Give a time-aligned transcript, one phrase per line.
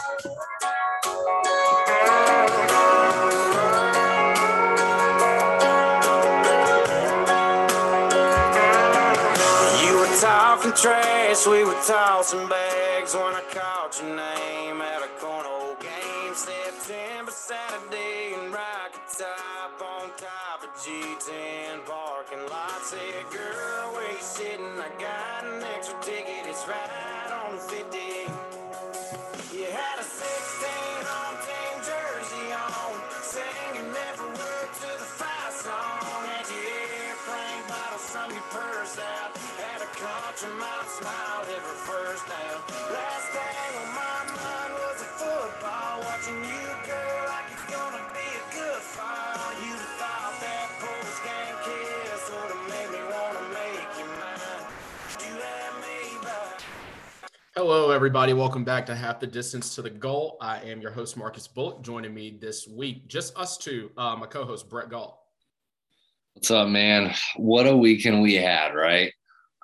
[0.00, 0.06] You
[9.98, 14.39] were talking trash, we were tossing bags when I called your name
[57.90, 58.32] Hello, everybody.
[58.34, 60.36] Welcome back to Half the Distance to the Goal.
[60.40, 61.82] I am your host, Marcus Bullock.
[61.82, 65.26] Joining me this week, just us two, uh, my co host, Brett Gall.
[66.34, 67.12] What's up, man?
[67.34, 69.12] What a weekend we had, right?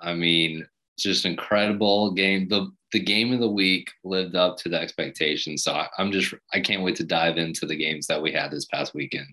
[0.01, 0.67] I mean,
[0.99, 2.49] just incredible game.
[2.49, 5.63] The the game of the week lived up to the expectations.
[5.63, 8.51] So I, I'm just I can't wait to dive into the games that we had
[8.51, 9.27] this past weekend.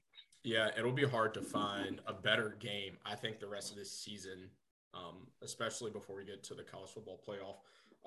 [0.44, 3.90] Yeah, it'll be hard to find a better game, I think, the rest of this
[3.90, 4.50] season,
[4.94, 7.56] um, especially before we get to the college football playoff.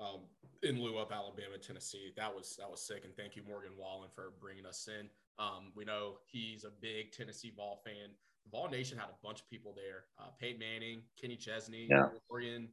[0.00, 0.20] Um,
[0.62, 4.08] in lieu of Alabama, Tennessee, that was that was sick, and thank you Morgan Wallen
[4.14, 5.08] for bringing us in.
[5.38, 8.10] Um, we know he's a big Tennessee Vol fan.
[8.44, 12.08] The Vol Nation had a bunch of people there: uh, Peyton Manning, Kenny Chesney, Yeah.
[12.28, 12.68] Oregon.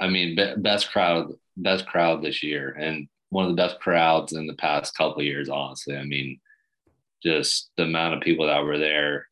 [0.00, 4.32] I mean, be, best crowd, best crowd this year, and one of the best crowds
[4.32, 5.48] in the past couple of years.
[5.48, 6.40] Honestly, I mean,
[7.22, 9.26] just the amount of people that were there.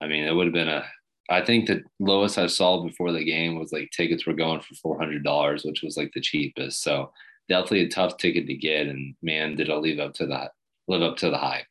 [0.00, 0.84] I mean, it would have been a.
[1.30, 4.74] I think the lowest I saw before the game was like tickets were going for
[4.74, 6.82] four hundred dollars, which was like the cheapest.
[6.82, 7.12] So
[7.48, 10.52] definitely a tough ticket to get, and man, did it live up to that,
[10.88, 11.66] live up to the hype.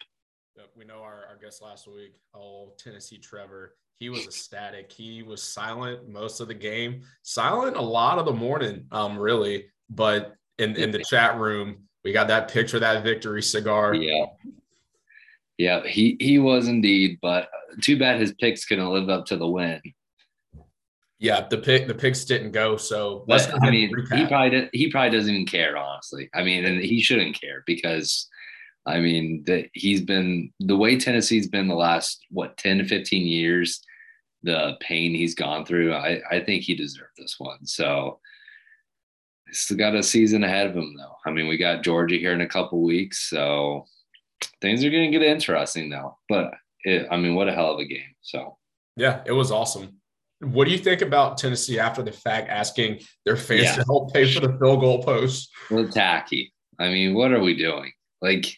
[0.56, 3.76] Yep, We know our, our guest last week, oh Tennessee Trevor.
[4.00, 4.92] He was ecstatic.
[4.92, 9.66] He was silent most of the game, silent a lot of the morning, um, really.
[9.92, 13.94] But in, in the chat room, we got that picture, that victory cigar.
[13.94, 14.26] Yeah.
[15.62, 17.48] Yeah, he he was indeed, but
[17.84, 19.80] too bad his picks couldn't live up to the win.
[21.20, 22.78] Yeah, the pick the picks didn't go.
[22.78, 26.32] So let's But I mean, he probably he probably doesn't even care, honestly.
[26.34, 28.28] I mean, and he shouldn't care because,
[28.88, 33.28] I mean, that he's been the way Tennessee's been the last what ten to fifteen
[33.28, 33.82] years,
[34.42, 35.94] the pain he's gone through.
[35.94, 37.68] I I think he deserved this one.
[37.68, 38.20] So.
[39.54, 41.18] Still got a season ahead of him, though.
[41.26, 43.86] I mean, we got Georgia here in a couple weeks, so
[44.62, 46.18] things are going to get interesting now.
[46.30, 46.54] But
[46.84, 48.16] it, I mean, what a hell of a game!
[48.22, 48.58] So
[48.96, 49.98] yeah, it was awesome.
[50.40, 53.76] What do you think about Tennessee after the fact asking their fans Yeah.
[53.76, 55.50] to help pay for the field goal post?
[55.70, 56.52] Well, tacky.
[56.80, 57.92] I mean, what are we doing?
[58.24, 58.58] Like,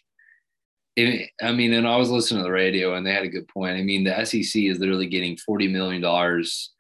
[0.95, 3.47] it, I mean, and I was listening to the radio, and they had a good
[3.49, 3.77] point.
[3.77, 6.71] I mean, the SEC is literally getting forty million dollars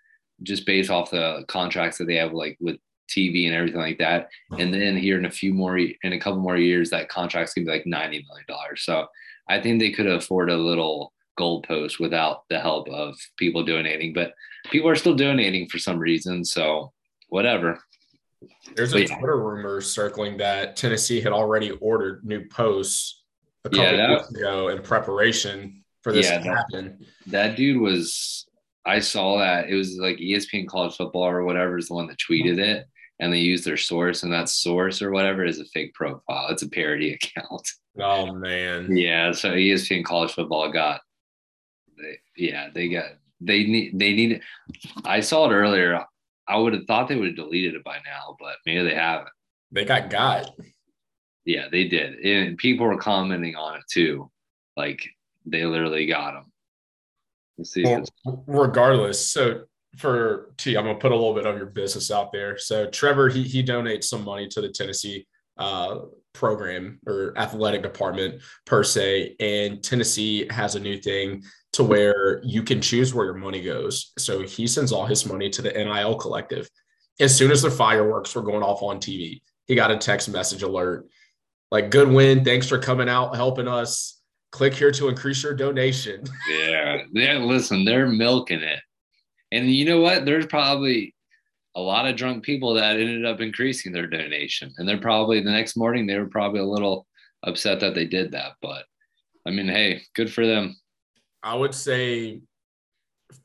[0.41, 2.77] just based off the contracts that they have, like with
[3.15, 4.29] TV and everything like that.
[4.57, 7.65] And then here in a few more, in a couple more years, that contract's gonna
[7.65, 8.83] be like ninety million dollars.
[8.83, 9.07] So
[9.49, 14.13] I think they could afford a little goalpost without the help of people donating.
[14.13, 14.33] But
[14.71, 16.43] people are still donating for some reason.
[16.45, 16.91] So
[17.29, 17.79] whatever.
[18.75, 19.17] There's a yeah.
[19.17, 23.23] Twitter rumor circling that Tennessee had already ordered new posts
[23.65, 27.05] a couple Yeah, that- weeks ago in preparation for this Yeah, to happen.
[27.27, 28.45] that dude was
[28.85, 32.17] I saw that it was like ESPN college football or whatever is the one that
[32.19, 32.85] tweeted it
[33.19, 36.47] and they use their source and that source or whatever is a fake profile.
[36.49, 37.67] It's a parody account.
[37.99, 38.95] Oh man.
[38.95, 39.31] yeah.
[39.31, 41.01] So ESPN college football got
[41.97, 43.05] they, yeah, they got
[43.39, 44.41] they need they need
[45.05, 46.03] I saw it earlier.
[46.47, 49.29] I would have thought they would have deleted it by now, but maybe they haven't.
[49.71, 50.51] They got got.
[51.45, 52.19] Yeah, they did.
[52.19, 54.29] And people were commenting on it too.
[54.75, 55.07] Like
[55.45, 57.65] they literally got them.
[57.65, 57.83] See.
[57.83, 58.03] Well,
[58.47, 59.65] regardless, so
[59.97, 62.57] for T, I'm gonna put a little bit of your business out there.
[62.57, 65.99] So Trevor, he he donates some money to the Tennessee uh,
[66.33, 71.43] program or athletic department per se, and Tennessee has a new thing
[71.73, 74.13] to where you can choose where your money goes.
[74.17, 76.69] So he sends all his money to the NIL collective.
[77.19, 80.63] As soon as the fireworks were going off on TV, he got a text message
[80.63, 81.07] alert
[81.71, 82.43] like, "Good win!
[82.43, 84.19] Thanks for coming out, helping us."
[84.51, 86.23] Click here to increase your donation.
[86.47, 87.37] Yeah, yeah.
[87.39, 88.79] Listen, they're milking it,
[89.53, 90.25] and you know what?
[90.25, 91.15] There's probably
[91.75, 95.51] a lot of drunk people that ended up increasing their donation, and they're probably the
[95.51, 97.07] next morning they were probably a little
[97.43, 98.53] upset that they did that.
[98.61, 98.85] But
[99.47, 100.75] I mean, hey, good for them.
[101.41, 102.41] I would say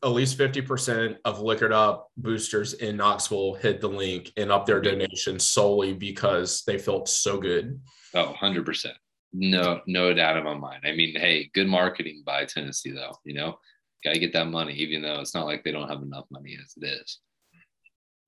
[0.02, 4.81] at least 50% of liquored up boosters in Knoxville hit the link and up their
[4.81, 7.81] donation solely because they felt so good.
[8.14, 8.93] Oh, 100%.
[9.32, 10.84] No, no doubt in my mind.
[10.84, 13.16] I mean, hey, good marketing by Tennessee, though.
[13.25, 13.58] You know,
[14.05, 16.56] got to get that money, even though it's not like they don't have enough money
[16.62, 17.21] as it is.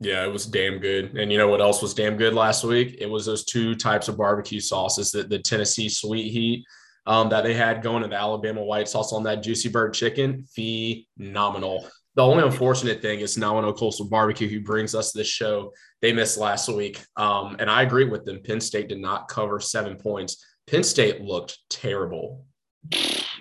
[0.00, 1.17] Yeah, it was damn good.
[1.19, 2.96] And you know what else was damn good last week?
[2.99, 6.64] It was those two types of barbecue sauces that the Tennessee sweet heat
[7.06, 10.46] um, that they had going to the Alabama white sauce on that juicy bird chicken.
[10.55, 11.87] Phenomenal.
[12.14, 16.12] The only unfortunate thing is now on Coastal Barbecue, who brings us this show, they
[16.12, 17.00] missed last week.
[17.16, 18.40] Um, and I agree with them.
[18.43, 20.44] Penn State did not cover seven points.
[20.66, 22.44] Penn State looked terrible.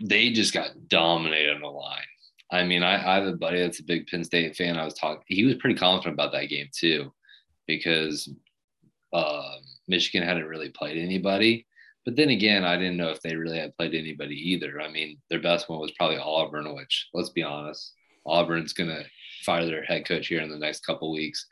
[0.02, 2.04] They just got dominated on the line.
[2.52, 4.78] I mean, I, I have a buddy that's a big Penn State fan.
[4.78, 7.12] I was talking, he was pretty confident about that game too,
[7.68, 8.30] because
[9.14, 9.56] uh,
[9.88, 11.68] Michigan hadn't really played anybody.
[12.06, 14.82] But then again, I didn't know if they really had played anybody either.
[14.82, 17.94] I mean, their best one was probably Auburn, which let's be honest,
[18.26, 19.06] Auburn's going to
[19.44, 21.46] fire their head coach here in the next couple weeks.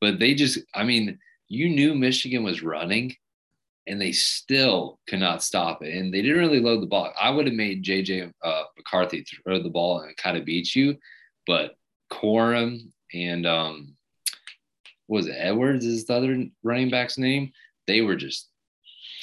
[0.00, 1.18] But they just, I mean,
[1.48, 3.14] you knew Michigan was running
[3.86, 5.96] and they still could not stop it.
[5.96, 7.12] And they didn't really load the ball.
[7.20, 10.96] I would have made JJ uh, McCarthy throw the ball and kind of beat you,
[11.46, 11.74] but
[12.10, 13.96] Corum and um,
[15.08, 17.52] was it Edwards is the other running back's name?
[17.86, 18.48] They were just,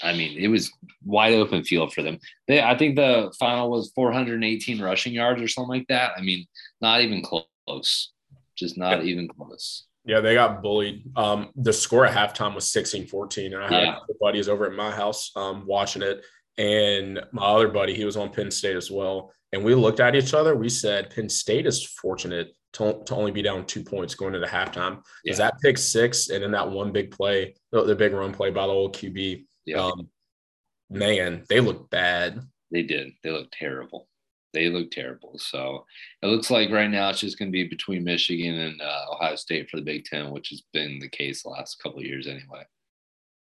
[0.04, 0.72] I mean, it was
[1.06, 2.20] wide open field for them.
[2.48, 6.12] They, I think the final was 418 rushing yards or something like that.
[6.18, 6.46] I mean,
[6.82, 8.12] not even close,
[8.56, 9.86] just not even close.
[10.10, 11.04] Yeah, they got bullied.
[11.16, 13.54] Um, the score at halftime was 16 14.
[13.54, 14.00] And I had yeah.
[14.20, 16.26] buddies over at my house um, watching it.
[16.58, 19.32] And my other buddy, he was on Penn State as well.
[19.54, 20.56] And we looked at each other.
[20.56, 24.48] We said, Penn State is fortunate to, to only be down two points going into
[24.48, 25.04] halftime.
[25.24, 25.46] Because yeah.
[25.46, 28.66] that pick six and then that one big play, the, the big run play by
[28.66, 29.78] the old QB, yeah.
[29.78, 30.10] um,
[30.90, 32.42] man, they looked bad.
[32.72, 33.12] They did.
[33.22, 34.08] They looked terrible
[34.54, 35.38] they look terrible.
[35.38, 35.86] So
[36.22, 39.36] it looks like right now it's just going to be between Michigan and uh, Ohio
[39.36, 42.28] State for the Big Ten, which has been the case the last couple of years
[42.28, 42.64] anyway.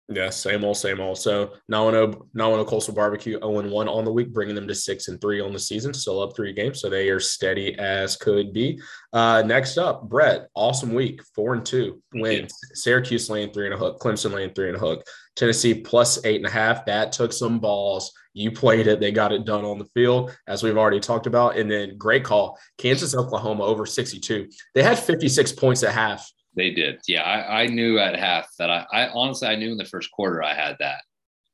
[0.10, 1.18] Yeah, same old, same old.
[1.18, 4.54] So now on now on a coastal barbecue, 0 and 1 on the week, bringing
[4.54, 6.82] them to six and three on the season, still up three games.
[6.82, 8.82] So they are steady as could be.
[9.14, 12.54] Uh, next up, Brett, awesome week, four and two wins.
[12.74, 15.06] Syracuse laying three and a hook, Clemson laying three and a hook,
[15.38, 16.86] Tennessee plus eight and a half.
[16.86, 18.12] That took some balls.
[18.34, 21.58] You played it, they got it done on the field, as we've already talked about.
[21.58, 24.50] And then great call, Kansas, Oklahoma over 62.
[24.74, 27.02] They had 56 points at half they did.
[27.08, 30.12] Yeah, I, I knew at half that I, I honestly I knew in the first
[30.12, 31.02] quarter I had that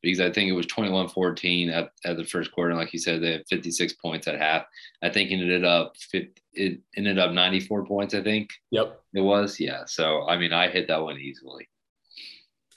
[0.01, 2.71] because I think it was 21-14 at, at the first quarter.
[2.71, 4.65] And like you said, they had 56 points at half.
[5.01, 8.49] I think it ended up it ended up 94 points, I think.
[8.71, 9.01] Yep.
[9.13, 9.59] It was.
[9.59, 9.83] Yeah.
[9.85, 11.69] So I mean I hit that one easily.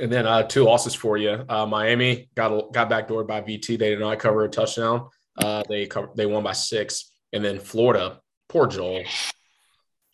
[0.02, 1.44] And then uh, two losses for you.
[1.48, 3.78] Uh, Miami got got backdoored by VT.
[3.78, 5.08] They did not cover a touchdown.
[5.38, 7.12] Uh, they covered, they won by six.
[7.32, 9.04] And then Florida, poor Joel.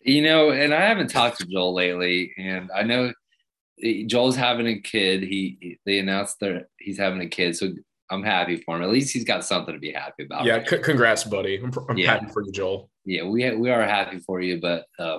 [0.01, 3.11] You know, and I haven't talked to Joel lately, and I know
[4.05, 5.23] Joel's having a kid.
[5.23, 7.73] He they announced that he's having a kid, so
[8.11, 8.83] I'm happy for him.
[8.83, 10.45] At least he's got something to be happy about.
[10.45, 11.57] Yeah, c- congrats, buddy.
[11.57, 12.13] I'm, I'm yeah.
[12.13, 12.91] happy for you, Joel.
[13.05, 15.17] Yeah, we we are happy for you, but uh,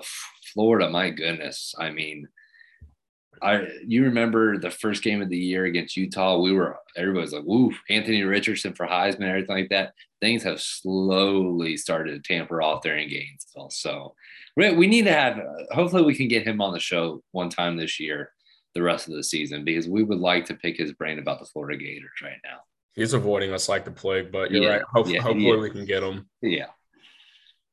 [0.55, 2.29] Florida, my goodness, I mean,
[3.43, 6.39] I you remember the first game of the year against Utah?
[6.39, 9.95] We were everybody's like, "Woo, Anthony Richardson for Heisman," everything like that.
[10.21, 13.71] Things have slowly started to tamper off there in Gainesville.
[13.71, 14.15] So
[14.57, 15.41] we need to have.
[15.73, 18.33] Hopefully, we can get him on the show one time this year,
[18.75, 21.47] the rest of the season, because we would like to pick his brain about the
[21.47, 22.59] Florida Gators right now.
[22.95, 24.83] He's avoiding us like the plague, but you're yeah, right.
[24.83, 26.29] Hopefully, yeah, hopefully we can get him.
[26.43, 26.67] Yeah.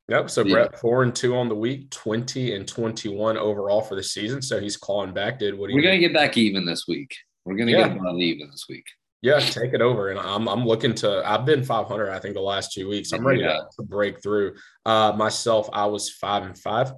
[0.09, 0.29] Yep.
[0.29, 4.41] So Brett four and two on the week, twenty and twenty-one overall for the season.
[4.41, 5.39] So he's clawing back.
[5.39, 5.69] Did what?
[5.71, 7.13] We're gonna get back even this week.
[7.43, 7.89] We're gonna yeah.
[7.89, 8.85] get about even this week.
[9.21, 10.09] Yeah, take it over.
[10.09, 13.11] And I'm I'm looking to I've been 500 I think the last two weeks.
[13.11, 13.59] I'm ready yeah.
[13.77, 14.55] to, break through.
[14.85, 16.93] Uh myself, I was five and five.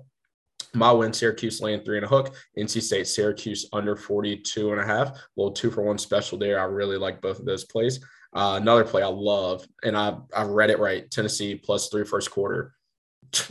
[0.75, 2.35] My win, Syracuse laying three and a hook.
[2.57, 5.17] NC State, Syracuse under 42 and a half.
[5.35, 6.59] Little two for one special there.
[6.59, 7.99] I really like both of those plays.
[8.35, 11.09] Uh, another play I love, and I I read it right.
[11.09, 12.75] Tennessee plus three first quarter.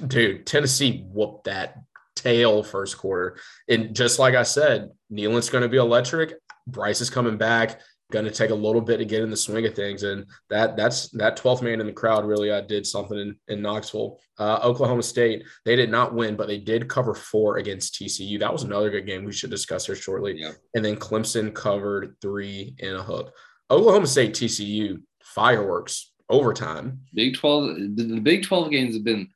[0.06, 1.78] Dude, Tennessee whooped that
[2.16, 3.38] tail first quarter.
[3.68, 6.34] And just like I said, Neyland's going to be electric.
[6.66, 7.80] Bryce is coming back
[8.10, 10.02] going to take a little bit to get in the swing of things.
[10.02, 13.62] And that that's that 12th man in the crowd really uh, did something in, in
[13.62, 14.18] Knoxville.
[14.38, 18.38] Uh, Oklahoma State, they did not win, but they did cover four against TCU.
[18.38, 20.38] That was another good game we should discuss here shortly.
[20.38, 20.52] Yeah.
[20.74, 23.34] And then Clemson covered three in a hook.
[23.70, 27.00] Oklahoma State, TCU, fireworks, overtime.
[27.12, 29.28] Big 12, the Big 12 games have been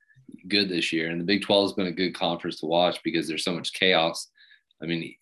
[0.48, 1.10] good this year.
[1.10, 3.72] And the Big 12 has been a good conference to watch because there's so much
[3.72, 4.28] chaos.
[4.82, 5.14] I mean,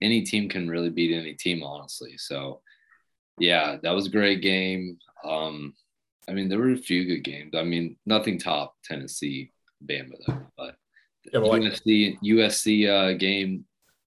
[0.00, 2.16] any team can really beat any team, honestly.
[2.18, 2.60] So,
[3.38, 4.98] yeah, that was a great game.
[5.24, 5.74] Um,
[6.28, 7.52] I mean, there were a few good games.
[7.56, 9.52] I mean, nothing top Tennessee.
[9.86, 10.40] Bama though.
[10.56, 10.74] But
[11.32, 13.64] Yeah, like- USC USC uh, game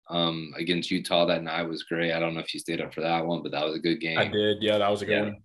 [0.09, 2.11] um, against Utah that night was great.
[2.11, 4.01] I don't know if you stayed up for that one, but that was a good
[4.01, 4.17] game.
[4.17, 4.57] I did.
[4.61, 5.23] Yeah, that was a good Yeah.
[5.23, 5.37] one.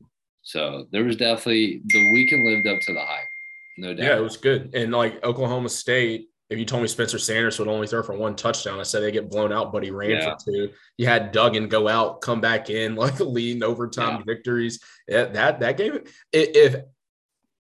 [0.43, 3.29] So there was definitely the weekend lived up to the hype,
[3.77, 4.05] no doubt.
[4.05, 4.75] Yeah, it was good.
[4.75, 8.37] And like Oklahoma State, if you told me Spencer Sanders would only throw for one
[8.37, 10.37] touchdown, I said they get blown out, but he ran Yeah.
[10.37, 10.71] for two.
[10.97, 14.23] You had Duggan go out, come back in, like leading overtime Yeah.
[14.25, 14.81] victories.
[15.09, 16.01] Yeah, that that game.
[16.33, 16.77] If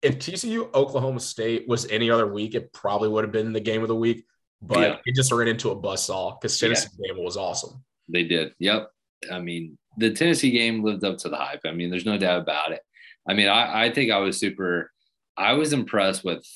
[0.03, 3.83] if TCU Oklahoma State was any other week, it probably would have been the game
[3.83, 4.25] of the week.
[4.63, 6.69] But it just ran into a buzzsaw because Yeah.
[6.69, 7.83] Tennessee game was awesome.
[8.09, 8.53] They did.
[8.59, 8.91] Yep.
[9.33, 11.61] I mean, the Tennessee game lived up to the hype.
[11.67, 12.81] I mean, there's no doubt about it.
[13.29, 14.91] I mean, I, I think I was super,
[15.41, 16.47] I was impressed with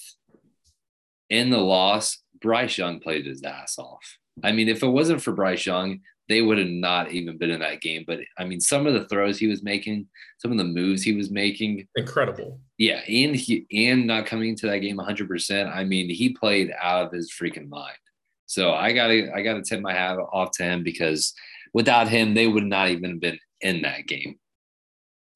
[1.30, 4.18] in the loss, Bryce Young played his ass off.
[4.42, 7.60] I mean, if it wasn't for Bryce Young, they would have not even been in
[7.60, 8.04] that game.
[8.06, 10.06] But I mean, some of the throws he was making,
[10.38, 12.60] some of the moves he was making, Incredible.
[12.78, 15.28] yeah, and he and not coming to that game 100.
[15.28, 17.96] percent I mean, he played out of his freaking mind.
[18.46, 21.32] So I gotta I gotta tip my hat off to him because
[21.72, 24.36] without him, they would not even have been in that game.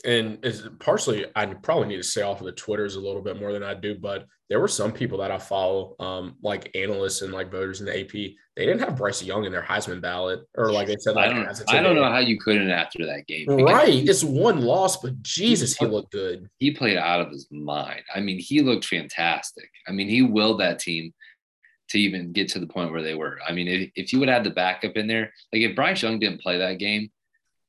[0.04, 3.38] And it's partially I probably need to stay off of the Twitters a little bit
[3.38, 7.20] more than I do, but there were some people that I follow, um, like analysts
[7.20, 8.12] and like voters in the AP.
[8.12, 11.36] They didn't have Bryce Young in their Heisman ballot, or like they said, I like
[11.36, 13.46] don't as I don't know how you couldn't after that game.
[13.48, 16.48] Right, it's one loss, but Jesus, he looked good.
[16.58, 18.02] He played out of his mind.
[18.14, 19.68] I mean, he looked fantastic.
[19.86, 21.12] I mean, he willed that team
[21.90, 23.38] to even get to the point where they were.
[23.46, 26.18] I mean, if, if you would have the backup in there, like if Bryce Young
[26.18, 27.10] didn't play that game,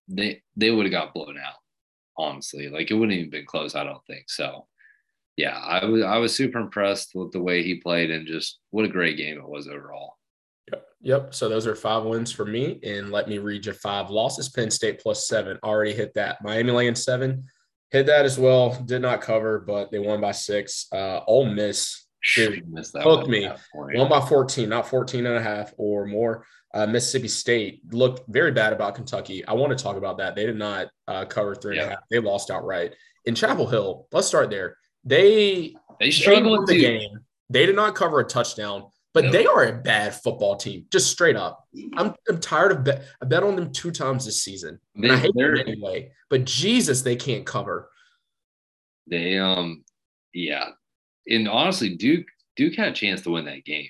[0.08, 1.56] they they would have got blown out.
[2.20, 3.76] Honestly, like it wouldn't even been close.
[3.76, 4.68] I don't think so.
[5.38, 8.86] Yeah, I was I was super impressed with the way he played and just what
[8.86, 10.18] a great game it was overall.
[10.72, 10.86] Yep.
[11.02, 11.34] Yep.
[11.34, 14.50] So those are five wins for me, and let me read you five losses.
[14.50, 16.44] Penn State plus seven already hit that.
[16.44, 17.46] Miami laying seven
[17.92, 18.80] hit that as well.
[18.86, 20.88] Did not cover, but they won by six.
[20.92, 23.46] Uh, Ole Miss Dude, Missed that hooked one me.
[23.46, 23.98] at that point.
[23.98, 26.46] One by 14, not 14 and a half or more.
[26.74, 29.46] Uh, Mississippi State looked very bad about Kentucky.
[29.46, 30.36] I want to talk about that.
[30.36, 32.00] They did not uh, cover three and a half.
[32.12, 32.94] They lost outright.
[33.26, 34.78] In Chapel Hill, let's start there.
[35.04, 37.20] They, They they struggled the game.
[37.50, 38.84] They did not cover a touchdown,
[39.14, 41.68] but they are a bad football team, just straight up.
[41.96, 43.06] I'm, I'm tired of bet.
[43.22, 44.80] I bet on them two times this season.
[44.96, 46.12] And I hate them anyway.
[46.30, 47.90] But Jesus, they can't cover.
[49.08, 49.84] They um
[50.34, 50.70] yeah.
[51.28, 53.88] And honestly, Duke Duke had a chance to win that game.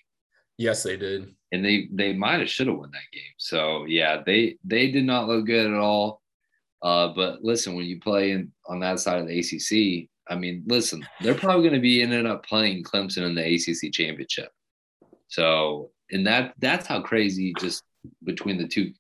[0.58, 1.36] Yes, they did.
[1.52, 3.34] And they they might have should have won that game.
[3.38, 6.22] So yeah, they they did not look good at all.
[6.82, 10.64] Uh, but listen, when you play in on that side of the ACC, I mean,
[10.68, 14.52] listen, they're probably going to be ended up playing Clemson in the ACC championship.
[15.28, 17.84] So, and that that's how crazy just
[18.24, 18.94] between the two,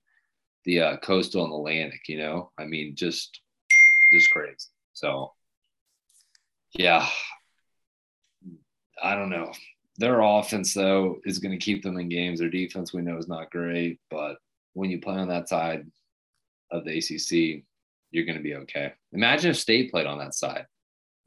[0.65, 3.41] the uh, coastal and Atlantic, you know, I mean, just
[4.11, 4.55] just crazy.
[4.93, 5.33] So,
[6.73, 7.07] yeah,
[9.01, 9.51] I don't know.
[9.99, 12.39] Their offense though is going to keep them in games.
[12.39, 14.37] Their defense we know is not great, but
[14.73, 15.85] when you play on that side
[16.71, 17.63] of the ACC,
[18.11, 18.93] you're going to be okay.
[19.11, 20.65] Imagine if State played on that side.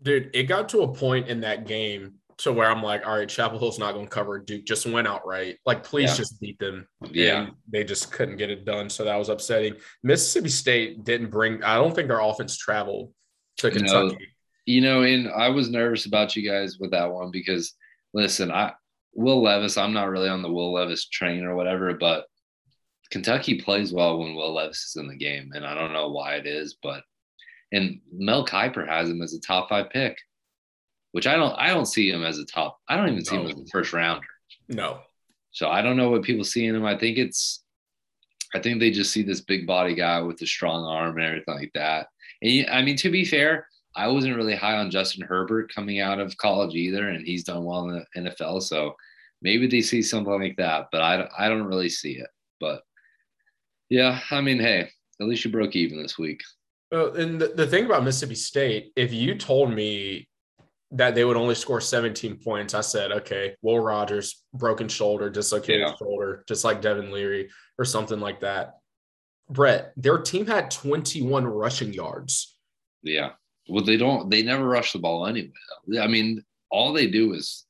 [0.02, 3.28] Dude, it got to a point in that game to where I'm like, all right,
[3.28, 4.38] Chapel Hill's not going to cover.
[4.38, 5.58] Duke just went outright.
[5.66, 6.16] Like, please Yeah.
[6.16, 6.88] just beat them.
[7.10, 7.42] Yeah.
[7.42, 8.88] And they just couldn't get it done.
[8.88, 9.74] So that was upsetting.
[10.02, 13.12] Mississippi State didn't bring, I don't think their offense traveled
[13.58, 13.76] to No.
[13.76, 14.28] Kentucky.
[14.64, 17.74] You know, and I was nervous about you guys with that one because
[18.14, 18.72] listen, I
[19.14, 22.26] Will Levis, I'm not really on the Will Levis train or whatever, but
[23.10, 25.50] Kentucky plays well when Will Levis is in the game.
[25.54, 27.02] And I don't know why it is, but
[27.72, 30.16] and Mel Kiper has him as a top five pick,
[31.12, 33.46] which I don't I don't see him as a top, I don't even see him
[33.46, 34.26] as a first rounder.
[34.68, 35.00] No.
[35.50, 36.86] So I don't know what people see in him.
[36.86, 37.62] I think it's,
[38.54, 41.54] I think they just see this big body guy with a strong arm and everything
[41.54, 42.08] like that.
[42.40, 46.18] And I mean, to be fair, I wasn't really high on Justin Herbert coming out
[46.18, 48.62] of college either, and he's done well in the NFL.
[48.62, 48.94] So
[49.42, 52.28] maybe they see something like that, but I, I don't really see it.
[52.60, 52.82] But
[53.90, 54.88] yeah, I mean, hey,
[55.20, 56.40] at least you broke even this week.
[56.90, 60.28] Well, and the, the thing about Mississippi State, if you told me
[60.90, 65.80] that they would only score 17 points, I said, okay, Will Rogers, broken shoulder, dislocated
[65.80, 65.96] Yeah.
[65.96, 68.74] shoulder, just like Devin Leary or something like that.
[69.48, 72.56] Brett, their team had 21 rushing yards.
[73.02, 73.30] Yeah.
[73.68, 75.52] Well, they don't, they never rush the ball anyway.
[75.88, 76.00] Though.
[76.02, 77.64] I mean, all they do is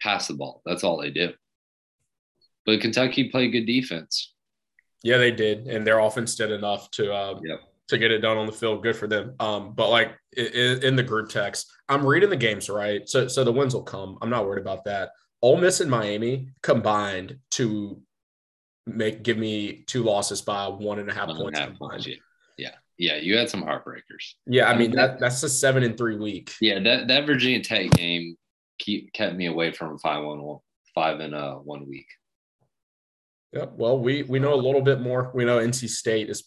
[0.00, 0.62] pass the ball.
[0.64, 1.32] That's all they do.
[2.66, 4.34] But Kentucky played good defense.
[5.02, 7.60] Yeah, they did, and their offense did enough to Yep.
[7.88, 8.82] to get it done on the field.
[8.82, 9.34] Good for them.
[9.40, 13.26] Um, but like i- i- in the group text, I'm reading the games right, so
[13.26, 14.18] so the wins will come.
[14.22, 15.10] I'm not worried about that.
[15.42, 18.00] Ole Miss and Miami combined to
[18.86, 21.68] make give me two losses by one and a half One and a points half
[21.68, 21.90] combined.
[21.92, 22.14] points, Yeah.
[23.00, 23.16] Yeah.
[23.16, 24.34] You had some heartbreakers.
[24.46, 26.52] Yeah, I mean that that's a seven and three week.
[26.60, 26.80] Yeah.
[26.80, 28.36] That, that Virginia Tech game,
[28.78, 30.58] keep kept me away from five one
[30.94, 32.06] five in uh one week.
[33.52, 35.30] Yeah, well, we we know a little bit more.
[35.34, 36.44] We know NC State is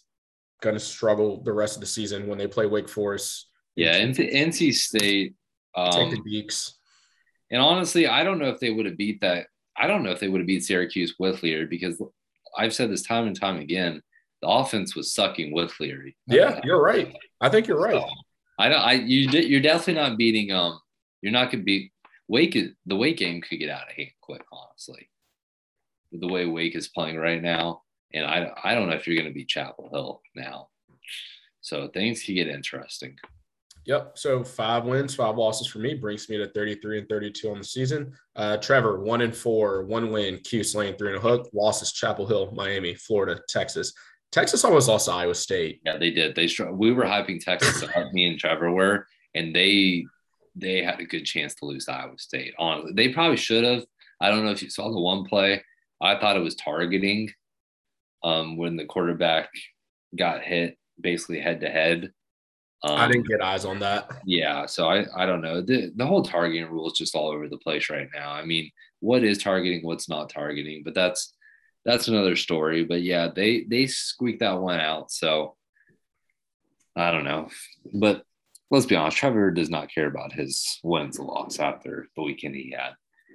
[0.62, 3.50] going to struggle the rest of the season when they play Wake Forest.
[3.76, 5.36] Yeah, NC, NC State.
[5.76, 6.74] Um, Take the Deacs.
[7.52, 9.48] And honestly, I don't know if they would have beat that.
[9.76, 12.02] I don't know if they would have beat Syracuse with Leary because
[12.58, 14.02] I've said this time and time again.
[14.44, 16.18] The offense was sucking with Leary.
[16.28, 17.16] Yeah, you're right.
[17.40, 18.04] I think you're right.
[18.60, 18.82] I don't.
[18.82, 20.52] I you you're definitely not beating.
[20.52, 20.82] Um,
[21.22, 21.94] you're not gonna beat
[22.28, 22.58] Wake.
[22.86, 25.10] The Wake game could get out of hand quick, honestly.
[26.12, 27.84] The way Wake is playing right now,
[28.14, 30.68] and I I don't know if you're gonna beat Chapel Hill now.
[31.62, 33.16] So things could get interesting.
[33.86, 34.18] Yep.
[34.18, 37.64] So five wins, five losses for me brings me to 33 and 32 on the
[37.64, 38.14] season.
[38.36, 41.50] Uh, Trevor, one and four, one win, Cuse Lane, three and a hook.
[41.54, 43.94] Losses, Chapel Hill, Miami, Florida, Texas.
[44.34, 45.82] Texas almost lost to Iowa State.
[45.86, 46.36] Yeah, they did.
[46.36, 50.06] They we were hyping Texas up, me and Trevor were, and they
[50.56, 52.54] they had a good chance to lose to Iowa State.
[52.58, 53.86] Honestly, they probably should have.
[54.20, 55.64] I don't know if you saw the one play.
[56.02, 57.32] I thought it was targeting
[58.24, 59.50] um, when the quarterback
[60.18, 62.12] got hit basically head to head
[62.84, 64.12] um, I didn't get eyes on that.
[64.26, 65.62] Yeah, so I I don't know.
[65.62, 68.32] The the whole targeting rule is just all over the place right now.
[68.32, 71.34] I mean, what is targeting, what's not targeting, but that's
[71.86, 72.84] that's another story.
[72.84, 75.12] But yeah, they they squeaked that one out.
[75.12, 75.56] So
[76.96, 77.50] I don't know.
[77.94, 78.24] But
[78.72, 82.56] let's be honest, Trevor does not care about his wins and loss after the weekend
[82.56, 82.94] he had.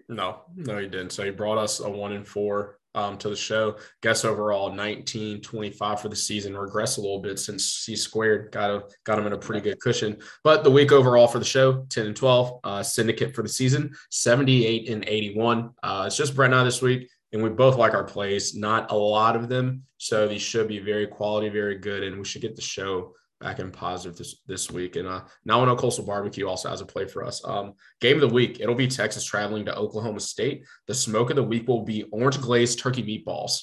[0.09, 1.11] No, no, he didn't.
[1.11, 3.77] So he brought us a one and four um, to the show.
[4.03, 6.57] Guess overall 19, 25 for the season.
[6.57, 9.81] Regress a little bit since C squared got a, got him in a pretty good
[9.81, 10.17] cushion.
[10.43, 12.61] But the week overall for the show 10 and 12.
[12.65, 15.71] Uh, syndicate for the season 78 and 81.
[15.83, 17.11] Uh, it's just Brett and I this week.
[17.33, 19.85] And we both like our plays, not a lot of them.
[19.99, 22.03] So these should be very quality, very good.
[22.03, 24.97] And we should get the show back in positive this, this week.
[24.97, 27.43] And uh, now I know Coastal Barbecue also has a play for us.
[27.45, 30.65] Um, game of the week, it'll be Texas traveling to Oklahoma State.
[30.87, 33.63] The smoke of the week will be orange glazed turkey meatballs.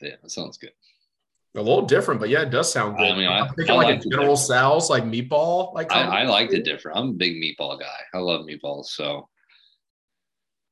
[0.00, 0.70] Yeah, that sounds good.
[1.56, 3.10] A little different, but yeah, it does sound good.
[3.10, 5.74] I mean, I, am thinking I like, like a General Tso's like meatball.
[5.74, 6.96] Like I, I like the different.
[6.96, 7.98] I'm a big meatball guy.
[8.14, 8.86] I love meatballs.
[8.86, 9.28] So,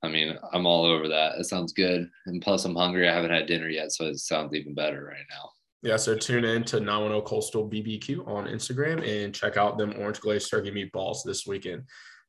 [0.02, 1.38] I mean, I'm all over that.
[1.38, 2.08] It sounds good.
[2.26, 3.08] And plus, I'm hungry.
[3.08, 5.50] I haven't had dinner yet, so it sounds even better right now.
[5.82, 10.20] Yeah, so tune in to 910 Coastal BBQ on Instagram and check out them orange
[10.20, 11.84] glazed turkey meatballs this weekend.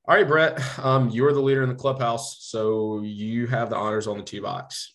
[0.07, 3.75] All right, Brett, um, you are the leader in the clubhouse, so you have the
[3.75, 4.93] honors on the tee box.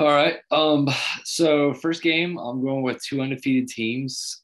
[0.00, 0.36] All right.
[0.50, 0.88] Um,
[1.24, 4.42] so first game, I'm going with two undefeated teams.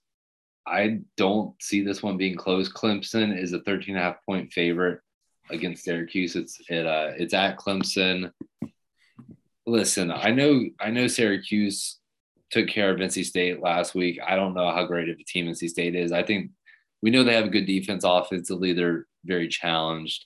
[0.66, 2.70] I don't see this one being close.
[2.70, 5.00] Clemson is a 13 and a half point favorite
[5.50, 6.36] against Syracuse.
[6.36, 8.32] It's it uh it's at Clemson.
[9.66, 11.98] Listen, I know I know Syracuse
[12.50, 14.18] took care of NC State last week.
[14.26, 16.12] I don't know how great of a team NC State is.
[16.12, 16.50] I think
[17.02, 18.72] we know they have a good defense offensively.
[18.72, 20.24] They're very challenged.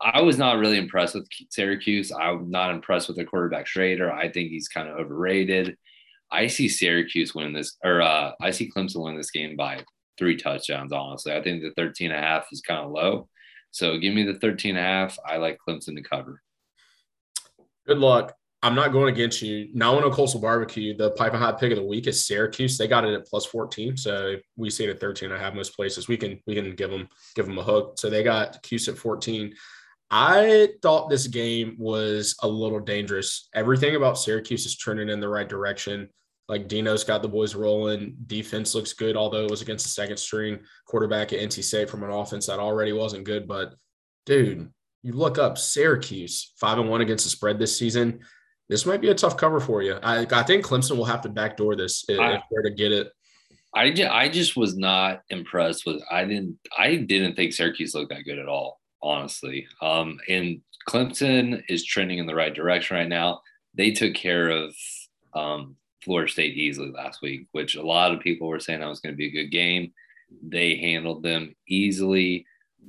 [0.00, 2.12] I was not really impressed with Syracuse.
[2.12, 4.12] I'm not impressed with their quarterback Shrader.
[4.12, 5.76] I think he's kind of overrated.
[6.30, 9.84] I see Syracuse win this, or uh, I see Clemson win this game by
[10.18, 11.32] three touchdowns, honestly.
[11.32, 13.28] I think the 13 and a half is kind of low.
[13.74, 15.18] So give me the 13 and a half.
[15.26, 16.40] I like Clemson to cover.
[17.88, 18.32] Good luck.
[18.62, 19.68] I'm not going against you.
[19.74, 22.78] Now on a coastal barbecue, the pipe and hot pick of the week is Syracuse.
[22.78, 23.96] They got it at plus 14.
[23.96, 26.06] So we see it at 13 and a half most places.
[26.06, 27.98] We can we can give them give them a hook.
[27.98, 29.52] So they got Cuse at 14.
[30.08, 33.48] I thought this game was a little dangerous.
[33.56, 36.08] Everything about Syracuse is turning in the right direction.
[36.48, 38.16] Like Dino's got the boys rolling.
[38.26, 42.02] Defense looks good, although it was against the second string quarterback at NC State from
[42.02, 43.48] an offense that already wasn't good.
[43.48, 43.74] But
[44.26, 44.70] dude,
[45.02, 48.20] you look up Syracuse five and one against the spread this season
[48.68, 49.94] this might be a tough cover for you.
[50.02, 53.12] I, I think Clemson will have to backdoor this if, I, they're to get it.
[53.74, 56.00] I just, I just was not impressed with.
[56.10, 59.66] I didn't I didn't think Syracuse looked that good at all, honestly.
[59.82, 63.40] Um, and Clemson is trending in the right direction right now.
[63.74, 64.74] They took care of
[65.34, 69.00] um, Florida State easily last week, which a lot of people were saying that was
[69.00, 69.92] going to be a good game.
[70.42, 72.46] They handled them easily.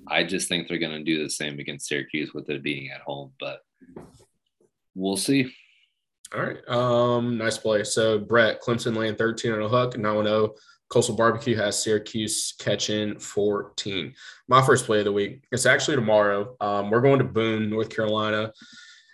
[0.08, 3.02] I just think they're going to do the same against Syracuse with it being at
[3.02, 3.62] home, but
[4.94, 5.54] we'll see.
[6.34, 6.68] All right.
[6.68, 7.84] Um, nice play.
[7.84, 9.98] So Brett, Clemson laying 13 on a hook.
[9.98, 10.56] Now I know
[10.90, 14.14] Coastal Barbecue has Syracuse catching 14.
[14.48, 15.44] My first play of the week.
[15.52, 16.56] It's actually tomorrow.
[16.60, 18.52] Um, we're going to Boone, North Carolina.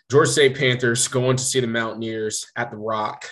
[0.10, 3.30] Georgia State Panthers going to see the Mountaineers at the Rock.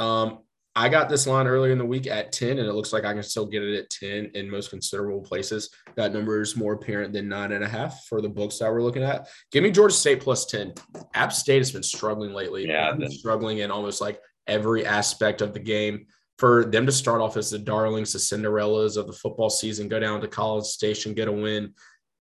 [0.00, 0.38] Um,
[0.76, 3.12] I got this line earlier in the week at 10, and it looks like I
[3.12, 5.68] can still get it at 10 in most considerable places.
[5.96, 8.82] That number is more apparent than nine and a half for the books that we're
[8.82, 9.28] looking at.
[9.50, 10.74] Give me Georgia State plus 10.
[11.14, 12.66] App State has been struggling lately.
[12.68, 16.06] Yeah, been struggling in almost like every aspect of the game.
[16.38, 20.00] For them to start off as the darlings, the Cinderellas of the football season, go
[20.00, 21.74] down to College Station, get a win.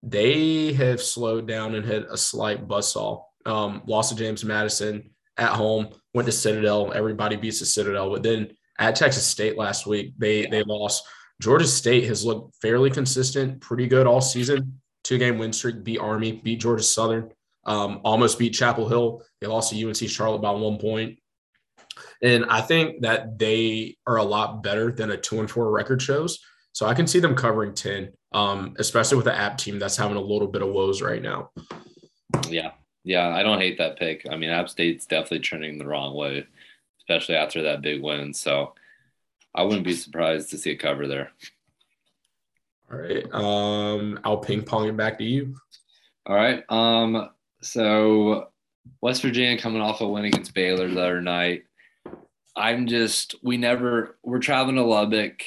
[0.03, 3.23] they have slowed down and hit a slight buzzsaw.
[3.45, 6.91] Um, loss to James Madison at home, went to Citadel.
[6.93, 11.03] Everybody beats the Citadel, but then at Texas State last week, they they lost.
[11.41, 14.79] Georgia State has looked fairly consistent, pretty good all season.
[15.03, 17.31] Two game win streak, beat Army, beat Georgia Southern,
[17.65, 19.23] um, almost beat Chapel Hill.
[19.39, 21.17] They lost to UNC Charlotte by one point.
[22.21, 26.01] And I think that they are a lot better than a two and four record
[26.01, 26.39] shows.
[26.73, 30.17] So I can see them covering 10, um, especially with the app team that's having
[30.17, 31.49] a little bit of woes right now.
[32.47, 32.71] Yeah.
[33.03, 33.29] Yeah.
[33.29, 34.25] I don't hate that pick.
[34.29, 36.45] I mean, App State's definitely trending the wrong way,
[36.99, 38.33] especially after that big win.
[38.33, 38.73] So
[39.53, 41.31] I wouldn't be surprised to see a cover there.
[42.91, 43.25] All right.
[43.33, 45.55] Um, I'll ping pong it back to you.
[46.25, 46.63] All right.
[46.69, 47.29] Um,
[47.61, 48.49] so
[49.01, 51.63] West Virginia coming off a win against Baylor the other night.
[52.55, 55.41] I'm just we never we're traveling to Lubbock,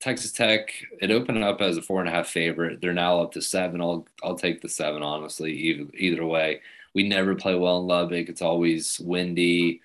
[0.00, 0.72] Texas Tech.
[1.00, 2.80] It opened up as a four and a half favorite.
[2.80, 3.80] They're now up to seven.
[3.80, 5.52] I'll I'll take the seven honestly.
[5.52, 6.60] Either either way,
[6.94, 8.28] we never play well in Lubbock.
[8.28, 9.80] It's always windy.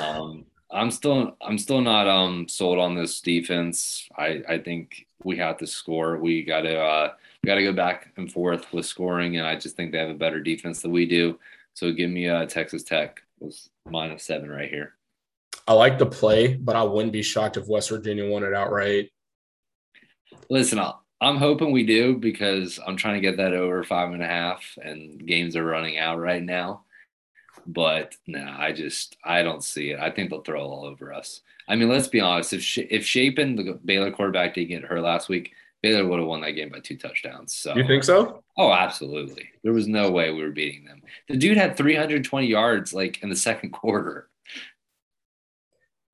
[0.00, 4.08] Um, I'm still I'm still not um sold on this defense.
[4.16, 6.18] I I think we have to score.
[6.18, 9.56] We got to uh we got to go back and forth with scoring, and I
[9.56, 11.38] just think they have a better defense than we do.
[11.74, 14.94] So give me uh Texas Tech was minus seven right here.
[15.66, 19.10] I like the play, but I wouldn't be shocked if West Virginia won it outright.
[20.50, 24.22] Listen, i am hoping we do because I'm trying to get that over five and
[24.22, 26.82] a half, and games are running out right now.
[27.66, 30.00] But no, nah, I just I don't see it.
[30.00, 31.42] I think they'll throw all over us.
[31.68, 32.52] I mean, let's be honest.
[32.52, 35.52] If Sh- if Shapen, the Baylor quarterback, didn't get hurt last week,
[35.82, 37.54] Baylor would have won that game by two touchdowns.
[37.54, 38.42] So you think so?
[38.56, 39.50] Oh, absolutely.
[39.62, 41.02] There was no way we were beating them.
[41.28, 44.27] The dude had 320 yards like in the second quarter.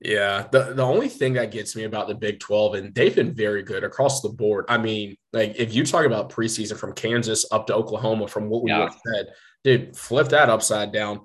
[0.05, 3.33] Yeah, the the only thing that gets me about the Big 12 and they've been
[3.33, 4.67] very good across the board.
[4.69, 8.63] I mean, like if you talk about preseason from Kansas up to Oklahoma from what
[8.63, 8.91] we yeah.
[9.07, 9.29] said,
[9.65, 11.23] dude, flip that upside down.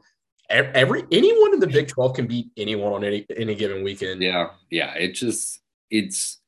[0.49, 4.21] Every anyone in the Big 12 can beat anyone on any any given weekend.
[4.21, 4.51] Yeah.
[4.69, 5.59] Yeah, it just
[5.91, 6.39] it's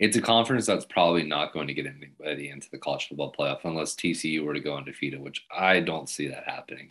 [0.00, 3.60] it's a conference that's probably not going to get anybody into the college football playoff
[3.62, 6.90] unless TCU were to go undefeated, which I don't see that happening.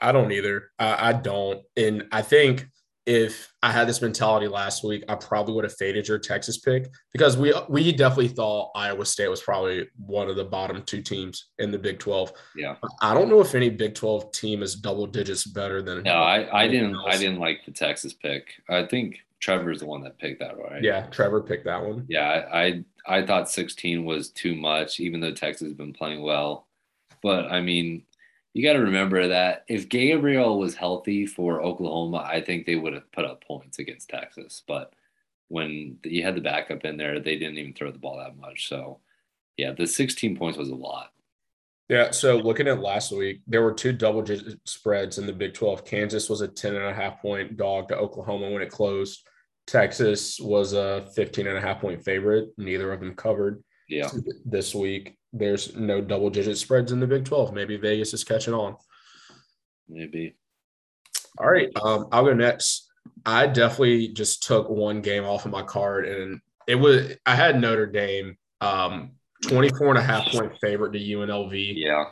[0.00, 0.70] I don't either.
[0.78, 1.62] I, I don't.
[1.76, 2.68] And I think
[3.06, 6.88] if I had this mentality last week, I probably would have faded your Texas pick
[7.12, 11.50] because we we definitely thought Iowa State was probably one of the bottom two teams
[11.58, 12.32] in the Big 12.
[12.56, 12.74] Yeah.
[13.00, 16.64] I don't know if any Big 12 team is double digits better than No, I,
[16.64, 17.04] I didn't else.
[17.06, 18.48] I didn't like the Texas pick.
[18.68, 20.82] I think Trevor's the one that picked that, right?
[20.82, 22.06] Yeah, Trevor picked that one.
[22.08, 26.22] Yeah, I I, I thought 16 was too much, even though Texas has been playing
[26.22, 26.66] well.
[27.22, 28.02] But I mean,
[28.56, 32.94] you got to remember that if Gabriel was healthy for Oklahoma, I think they would
[32.94, 34.62] have put up points against Texas.
[34.66, 34.94] But
[35.48, 38.66] when you had the backup in there, they didn't even throw the ball that much.
[38.66, 39.00] So,
[39.58, 41.10] yeah, the 16 points was a lot.
[41.90, 42.12] Yeah.
[42.12, 45.84] So looking at last week, there were two double digit spreads in the Big 12.
[45.84, 49.28] Kansas was a 10 and a half point dog to Oklahoma when it closed.
[49.66, 52.48] Texas was a 15 and a half point favorite.
[52.56, 53.62] Neither of them covered.
[53.86, 54.08] Yeah.
[54.46, 57.52] This week there's no double digit spreads in the Big 12.
[57.52, 58.76] Maybe Vegas is catching on.
[59.88, 60.36] Maybe.
[61.38, 61.70] All right.
[61.76, 62.88] Um, I'll go next.
[63.24, 67.60] I definitely just took one game off of my card and it was I had
[67.60, 69.12] Notre Dame um
[69.46, 71.74] 24 and a half point favorite to UNLV.
[71.76, 72.06] Yeah.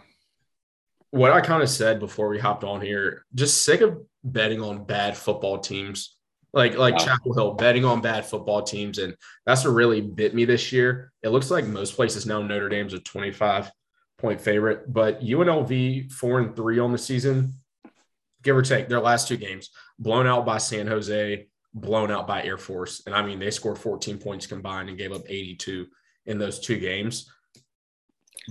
[1.11, 4.85] What I kind of said before we hopped on here, just sick of betting on
[4.85, 6.13] bad football teams
[6.55, 7.05] like like wow.
[7.05, 9.14] Chapel Hill betting on bad football teams, and
[9.45, 11.12] that's what really bit me this year.
[11.23, 13.71] It looks like most places now Notre Dame's a 25
[14.19, 17.55] point favorite, but UNLV four and three on the season,
[18.43, 22.43] give or take their last two games, blown out by San Jose, blown out by
[22.45, 25.87] Air Force, and I mean they scored 14 points combined and gave up 82
[26.27, 27.31] in those two games.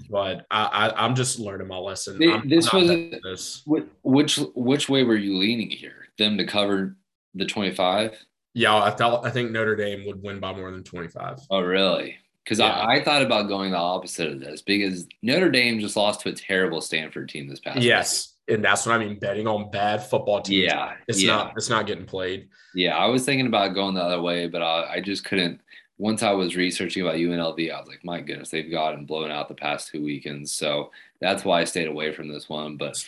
[0.10, 2.18] But I, I am just learning my lesson.
[2.50, 2.88] this was
[3.24, 3.64] this.
[4.02, 6.08] which which way were you leaning here?
[6.18, 6.98] Them to cover
[7.34, 8.18] the 25?
[8.54, 11.40] Yeah, I thought I think Notre Dame would win by more than 25.
[11.50, 12.18] Oh, really?
[12.44, 12.68] Because yeah.
[12.68, 16.30] I, I, thought about going the opposite of this because Notre Dame just lost to
[16.30, 17.82] a terrible Stanford team this past.
[17.82, 18.56] Yes, week.
[18.56, 19.18] and that's what I mean.
[19.18, 20.66] Betting on bad football teams.
[20.66, 21.32] Yeah, it's yeah.
[21.32, 21.54] not.
[21.56, 22.50] It's not getting played.
[22.76, 25.62] Yeah, I was thinking about going the other way, but I, I just couldn't.
[25.98, 29.48] Once I was researching about UNLV, I was like, my goodness, they've gotten blown out
[29.48, 30.52] the past two weekends.
[30.52, 30.92] So
[31.22, 32.78] that's why I stayed away from this one.
[32.78, 33.04] But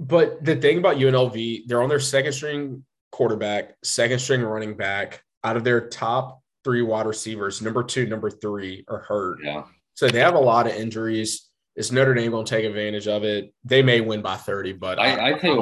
[0.00, 5.22] but the thing about UNLV, they're on their second string quarterback, second string running back.
[5.42, 9.38] Out of their top three wide receivers, number two, number three are hurt.
[9.42, 9.64] Yeah.
[9.94, 11.48] So they have a lot of injuries.
[11.76, 13.54] Is Notre Dame going to take advantage of it?
[13.64, 15.60] They may win by 30, but I, I, I tell you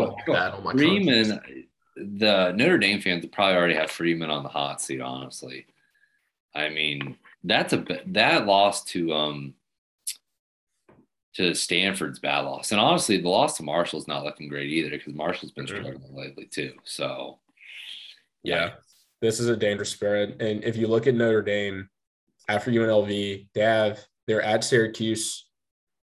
[0.62, 1.40] what, Freeman,
[1.96, 5.66] the Notre Dame fans probably already have Freeman on the hot seat, honestly.
[6.54, 9.54] I mean, that's a that loss to um
[11.38, 12.72] to Stanford's bad loss.
[12.72, 15.68] And honestly, the loss to Marshall's not looking great either because Marshall's been Mhm.
[15.68, 16.74] struggling lately too.
[16.85, 17.40] So
[18.42, 18.74] Yeah.
[19.20, 20.40] This is a dangerous spread.
[20.42, 21.88] And if you look at Notre Dame
[22.48, 25.48] after UNLV, they have they're at Syracuse,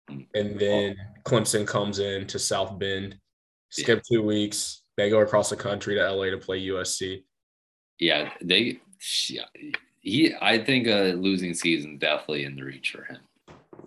[0.08, 3.18] and then Clemson comes in to South Bend,
[3.70, 4.82] skip two weeks.
[4.96, 7.24] They go across the country to LA to play USC.
[7.98, 8.80] yeah, they
[9.28, 9.46] yeah,
[10.00, 13.18] he I think a losing season definitely in the reach for him.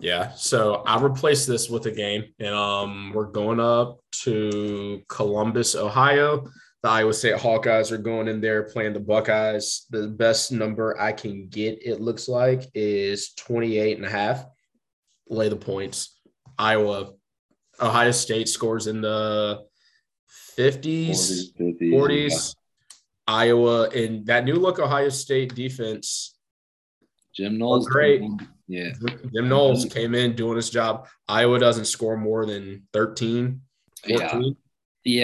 [0.00, 0.32] Yeah.
[0.34, 6.48] So I replaced this with a game, and um, we're going up to Columbus, Ohio.
[6.82, 9.86] The Iowa State Hawkeyes are going in there playing the Buckeyes.
[9.90, 14.44] The best number I can get, it looks like, is 28 and a half.
[15.28, 16.20] Lay the points.
[16.56, 17.12] Iowa,
[17.80, 19.64] Ohio State scores in the
[20.56, 22.54] 50s, 50s, 40s.
[23.26, 26.37] Iowa, and that new look Ohio State defense
[27.38, 27.86] Jim Knowles.
[27.86, 28.20] great.
[28.66, 28.90] Yeah.
[29.32, 31.06] Jim Knowles came in doing his job.
[31.28, 33.60] Iowa doesn't score more than 13,
[34.08, 34.42] 14.
[34.42, 34.50] Yeah.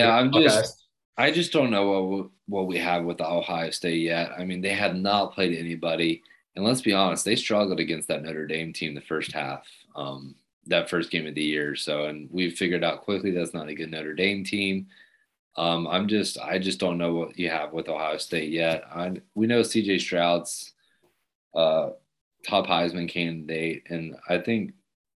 [0.07, 0.16] Yeah.
[0.16, 0.44] I'm Okay.
[0.44, 0.81] just
[1.16, 4.31] I just don't know what we- what we have with Ohio State yet.
[4.38, 6.22] I mean, they have not played anybody,
[6.57, 10.35] and let's be honest, they struggled against that Notre Dame team the first half, um,
[10.66, 11.74] that first game of the year.
[11.77, 14.88] So, and we figured out quickly that's not a good Notre Dame team.
[15.57, 18.85] Um, I'm just, I just don't know what you have with Ohio State yet.
[18.94, 19.98] I, we know C.J.
[20.00, 20.72] Stroud's
[21.55, 21.90] uh,
[22.44, 24.72] top Heisman candidate, and I think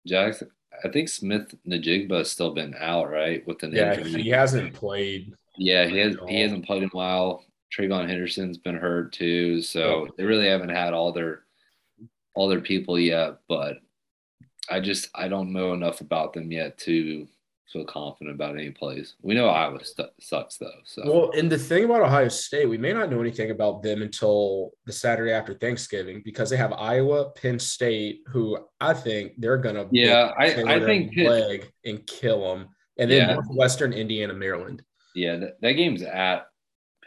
[0.07, 0.49] Jaxon.
[0.83, 4.21] I think Smith Njigba has still been out, right, with an Yeah, injury.
[4.21, 5.33] he hasn't played.
[5.57, 6.15] Yeah, he has.
[6.27, 7.43] He hasn't played in a while.
[7.75, 11.43] TreVeyon Henderson's been hurt too, so they really haven't had all their
[12.35, 13.37] all their people yet.
[13.49, 13.79] But
[14.69, 17.27] I just I don't know enough about them yet to
[17.71, 19.15] feel confident about any plays.
[19.21, 22.77] We know Iowa stu sucks though, so Well, and the thing about Ohio State, we
[22.77, 27.31] may not know anything about them until the Saturday after Thanksgiving because they have Iowa,
[27.31, 32.69] Penn State, who I think they're gonna Yeah, I- I think leg and kill them,
[32.97, 33.33] and then Yeah.
[33.35, 34.81] Northwestern, Indiana, Maryland.
[35.15, 36.45] yeah, that, that game's at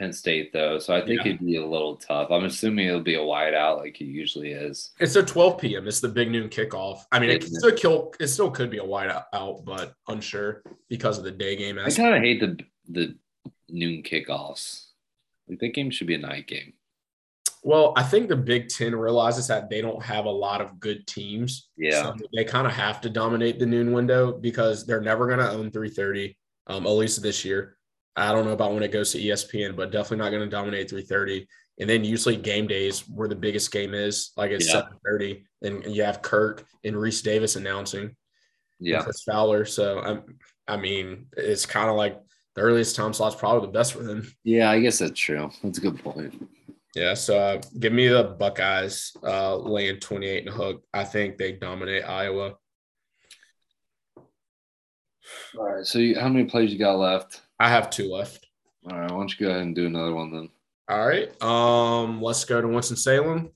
[0.00, 1.32] Penn State though, so I think Yeah.
[1.34, 2.30] it'd be a little tough.
[2.30, 4.92] I'm assuming it'll be a wide out like it usually is.
[4.98, 5.86] It's a 12 p.m.
[5.86, 7.00] It's the big noon kickoff.
[7.12, 7.58] I mean, it Yeah.
[7.58, 8.14] still kill.
[8.18, 11.78] It still could be a wide out- but unsure because of the day game.
[11.78, 12.58] I kind of hate the
[12.88, 13.14] the
[13.68, 14.86] noon kickoffs.
[15.48, 16.72] Like that game should be a night game.
[17.62, 21.06] Well, I think the Big Ten realizes that they don't have a lot of good
[21.06, 21.68] teams.
[21.76, 22.02] Yeah.
[22.04, 25.50] So they kind of have to dominate the noon window because they're never going to
[25.50, 26.36] own 330,
[26.68, 27.76] um, at least this year.
[28.16, 30.90] I don't know about when it goes to ESPN, but definitely not going to dominate
[30.90, 31.46] 330.
[31.78, 34.82] And then usually game days where the biggest game is, like it's Yeah.
[35.02, 38.14] 730, and you have Kirk and Rece Davis announcing.
[38.78, 39.02] Yeah.
[39.02, 39.64] Chris Fowler.
[39.64, 40.22] So I'm,
[40.68, 42.20] I mean, it's kind of like
[42.54, 44.30] the earliest time slot's probably the best for them.
[44.44, 45.50] Yeah, I guess that's true.
[45.62, 46.48] That's a good point.
[46.94, 50.82] Yeah, so uh, give me the Buckeyes uh, laying 28 and a hook.
[50.92, 52.54] I think they dominate Iowa.
[55.56, 55.86] All right.
[55.86, 57.42] So you, how many plays you got left?
[57.60, 58.46] I have two left.
[58.90, 59.10] All right.
[59.10, 60.48] Why don't you go ahead and do another one then?
[60.88, 61.30] All right.
[61.42, 63.50] Um, let's go to Winston-Salem.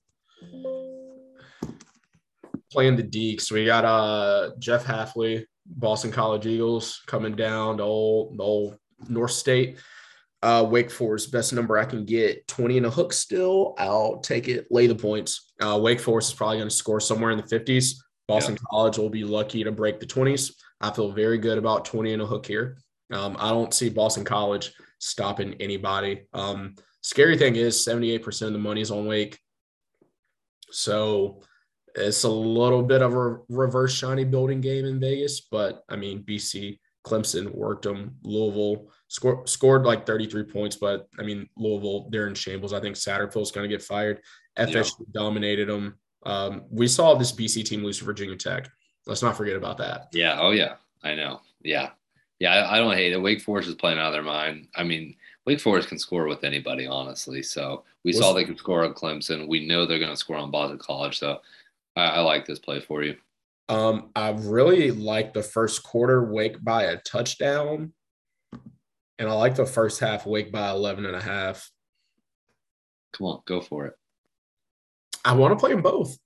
[2.71, 3.51] Playing the Deacs.
[3.51, 9.31] We got uh Jeff Hafley, Boston College Eagles, coming down to old, the old North
[9.31, 9.79] State.
[10.43, 13.75] Uh, Wake Forest, best number I can get, 20 and a hook still.
[13.79, 15.53] I'll take it, lay the points.
[15.59, 17.95] Uh, Wake Forest is probably going to score somewhere in the 50s.
[18.29, 20.53] Boston College will be lucky to break the 20s.
[20.83, 22.77] I feel very good about 20 and a hook here.
[23.13, 26.23] Um, I don't see Boston College stopping anybody.
[26.33, 29.39] Um, scary thing is 78% of the money is on Wake.
[30.71, 31.43] So
[31.95, 36.23] it's a little bit of a reverse shiny building game in Vegas, but I mean,
[36.25, 38.17] BC, Clemson worked them.
[38.23, 42.73] Louisville scored scored like 33 points, but I mean, Louisville, they're in shambles.
[42.73, 44.21] I think Satterfield's going to get fired.
[44.59, 45.99] FSU dominated them.
[46.25, 48.69] Um, we saw this BC team lose to Virginia Tech.
[49.07, 50.09] Let's not forget about that.
[50.13, 50.39] Yeah.
[50.41, 50.77] Oh yeah.
[51.03, 51.41] I know.
[51.63, 51.91] Yeah.
[52.41, 52.55] Yeah.
[52.55, 53.21] I, I don't hate it.
[53.23, 54.69] Wake Forest is playing out of their mind.
[54.75, 55.15] I mean,
[55.47, 57.43] Wake Forest can score with anybody, honestly.
[57.43, 59.49] So we Was- saw they can score on Clemson.
[59.49, 61.19] We know they're going to score on Boston College.
[61.19, 61.41] So
[61.97, 63.17] I, I like this play for you.
[63.69, 67.93] Um, I really like the first quarter Wake by a touchdown.
[69.19, 71.71] And I like the first half Wake by 11 and a half.
[73.13, 73.95] Come on, go for it.
[75.25, 76.19] I want to play them both.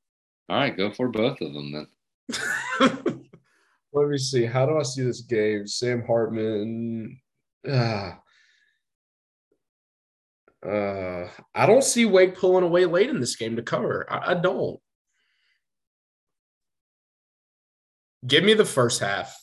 [0.49, 1.89] All right, go for both of them then.
[3.99, 4.45] Let me see.
[4.45, 5.67] How do I see this game?
[5.67, 7.21] Sam Hartman.
[7.69, 8.21] Ah.
[10.65, 14.07] Uh, I don't see Wake pulling away late in this game to cover.
[14.11, 14.81] I, I don't.
[18.27, 19.37] Give me the first half.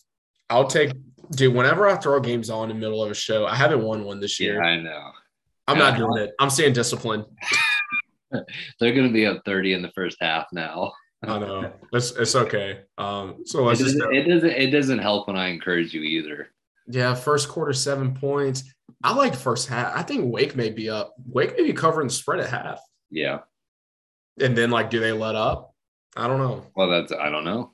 [0.49, 0.91] I'll take,
[1.31, 1.55] dude.
[1.55, 4.19] Whenever I throw games on in the middle of a show, I haven't won one
[4.19, 4.61] this year.
[4.61, 5.11] Yeah, I know.
[5.67, 6.33] I'm not doing it.
[6.39, 7.25] I'm staying disciplined.
[8.31, 10.91] They're going to be up 30 in the first half now.
[11.23, 12.81] I know it's it's okay.
[12.97, 16.49] Um, so It doesn't, it doesn't it doesn't help when I encourage you either.
[16.87, 18.63] yeah, first quarter seven points.
[19.03, 19.95] I like first half.
[19.95, 21.15] I think Wake may be up.
[21.27, 23.39] Wake may be covering the spread at half, Yeah.
[24.39, 25.73] and then like, do they let up?
[26.15, 26.65] I don't know.
[26.75, 27.73] Well, that's I don't know.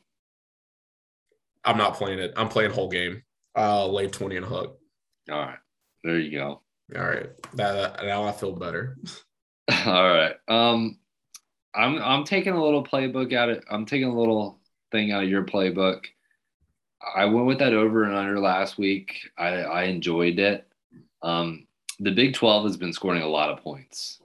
[1.64, 2.34] I'm not playing it.
[2.38, 3.22] I'm playing whole game.
[3.58, 4.80] Uh, lay twenty and hook.
[5.30, 5.58] All right.
[6.04, 6.62] There you go.
[6.96, 8.98] All right, that, that- now I feel better.
[9.86, 10.34] All right.
[10.48, 10.98] Um,
[11.74, 14.60] I'm I'm taking a little playbook out of I'm taking a little
[14.92, 16.06] thing out of your playbook.
[17.16, 19.30] I went with that over and under last week.
[19.38, 20.68] I I enjoyed it.
[21.22, 21.68] Um,
[22.00, 24.20] the Big Twelve has been scoring a lot of points.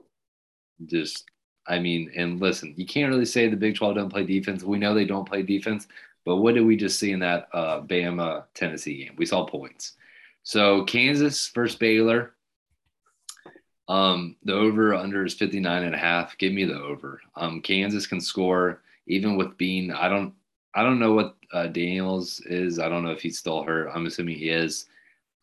[0.85, 1.25] Just
[1.67, 4.63] I mean, and listen, you can't really say the Big Twelve don't play defense.
[4.63, 5.87] We know they don't play defense,
[6.25, 9.15] but what did we just see in that uh, Bama Tennessee game?
[9.17, 9.93] We saw points.
[10.43, 12.33] So Kansas versus Baylor.
[13.87, 16.37] Um, the over under is 59 and a half.
[16.37, 17.21] Give me the over.
[17.35, 20.33] Um, Kansas can score even with Bean, I don't,
[20.75, 22.79] I don't know what uh, Daniels is.
[22.79, 23.89] I don't know if he's still hurt.
[23.93, 24.85] I'm assuming he is.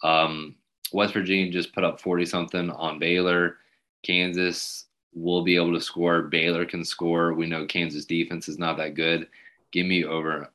[0.02, 0.54] Um,
[0.92, 3.56] West Virginia just put up 40 something on Baylor.
[4.02, 6.22] Kansas will be able to score.
[6.22, 7.32] Baylor can score.
[7.32, 9.28] We know Kansas defense is not that good.
[9.72, 10.50] Give me over,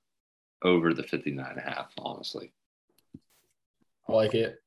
[0.64, 2.52] over the 59 and a half, honestly.
[4.08, 4.62] I like it.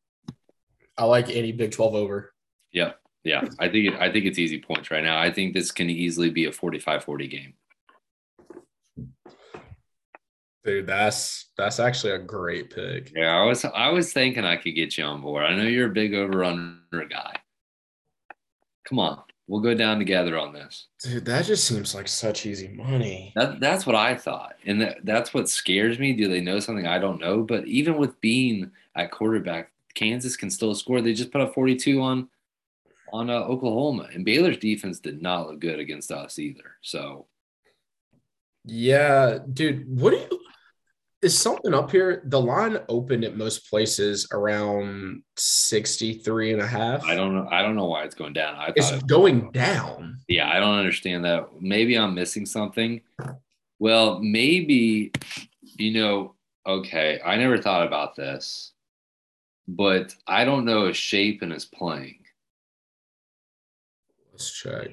[0.98, 2.34] I like any Big Twelve over.
[2.72, 3.00] Yep.
[3.24, 5.20] Yeah, I think I think it's easy points right now.
[5.20, 7.54] I think this can easily be a 45-40 game.
[10.64, 13.12] Dude, that's that's actually a great pick.
[13.14, 15.44] Yeah, I was I was thinking I could get you on board.
[15.44, 17.36] I know you're a big over under guy.
[18.88, 20.86] Come on, we'll go down together on this.
[21.02, 23.32] Dude, that just seems like such easy money.
[23.34, 26.12] That that's what I thought, and that, that's what scares me.
[26.12, 27.42] Do they know something I don't know?
[27.42, 31.00] But even with Bean at quarterback, Kansas can still score.
[31.00, 32.28] They just put up 42 on
[33.12, 36.76] on uh, Oklahoma, and Baylor's defense did not look good against us either.
[36.80, 37.26] So
[38.64, 40.38] Yeah, dude, what do you
[41.20, 42.20] is something up here?
[42.24, 47.04] The line opened at most places around 63 and a half.
[47.04, 47.46] I don't know.
[47.48, 48.56] I don't know why it's going down.
[48.56, 50.18] I It's it- going down.
[50.26, 51.48] Yeah, I don't understand that.
[51.60, 53.02] Maybe I'm missing something.
[53.78, 55.12] Well, maybe,
[55.62, 56.34] you know,
[56.66, 58.72] okay, I never thought about this,
[59.68, 62.18] but I don't know if Shapen is playing.
[64.42, 64.88] Let's check.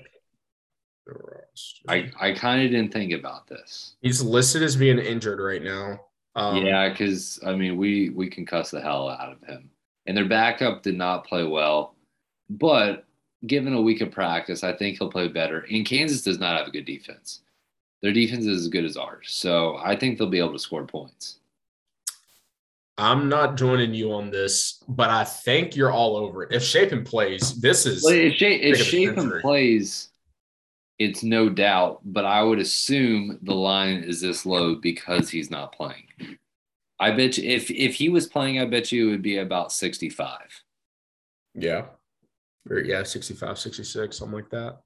[1.05, 1.83] the roster.
[1.87, 3.95] I, I kind of didn't think about this.
[4.01, 6.01] He's listed as being injured right now.
[6.35, 9.69] Um, yeah, because I mean, we we can cuss the hell out of him,
[10.05, 11.95] and their backup did not play well,
[12.49, 13.05] but
[13.47, 15.65] given a week of practice, I think he'll play better.
[15.71, 17.41] And Kansas does not have a good defense.
[18.01, 20.85] Their defense is as good as ours, so I think they'll be able to score
[20.85, 21.38] points.
[22.99, 26.51] I'm not joining you on this, but I think you're all over it.
[26.51, 30.09] If Shapen plays, this is Well, if, Sha- if Pick of the Shapen plays,
[30.99, 35.71] it's no doubt, but I would assume the line is this low because he's not
[35.71, 36.07] playing.
[36.99, 39.71] I bet you if if he was playing, I bet you it would be about
[39.71, 40.39] 65.
[41.55, 41.85] yeah.
[42.69, 44.81] Or, yeah, 65, 66, something like that.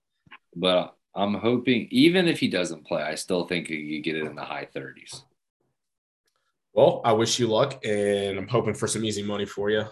[0.55, 4.35] But I'm hoping, even if he doesn't play, I still think you get it in
[4.35, 5.23] the high 30s.
[6.73, 9.85] Well, I wish you luck, and I'm hoping for some easy money for you.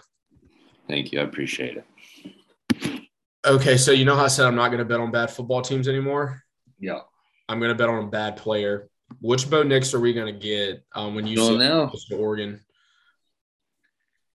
[0.88, 1.20] Thank you.
[1.20, 3.08] I appreciate it.
[3.46, 5.62] Okay, so you know how I said I'm not going to bet on bad football
[5.62, 6.42] teams anymore?
[6.78, 7.00] Yeah.
[7.48, 8.88] I'm going to bet on a bad player.
[9.20, 11.92] Which Bo Nix are we going to get um, when you see know.
[12.12, 12.60] Oregon?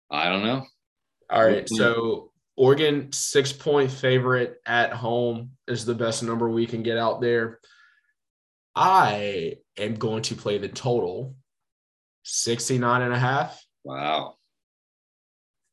[0.10, 0.65] I don't know.
[1.29, 6.83] All right, so Oregon six point favorite at home is the best number we can
[6.83, 7.60] get out there.
[8.75, 11.36] I am going to play the total
[12.27, 13.63] 69 and a half.
[13.83, 14.35] Wow.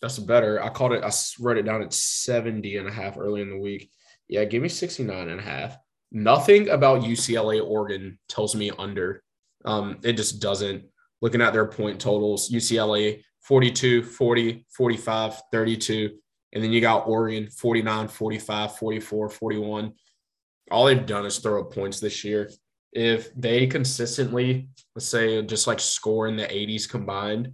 [0.00, 0.62] That's better.
[0.62, 3.58] I called it, I wrote it down at 70 and a half early in the
[3.58, 3.90] week.
[4.28, 5.76] Yeah, give me 69 and a half.
[6.12, 9.22] Nothing about UCLA Oregon tells me under.
[9.64, 10.84] Um, it just doesn't.
[11.20, 16.10] Looking at their point totals, UCLA 42, 40, 45, 32.
[16.52, 19.92] And then you got Oregon 49, 45, 44, 41.
[20.70, 22.50] All they've done is throw up points this year.
[22.94, 27.52] If they consistently, let's say, just like score in the 80s combined,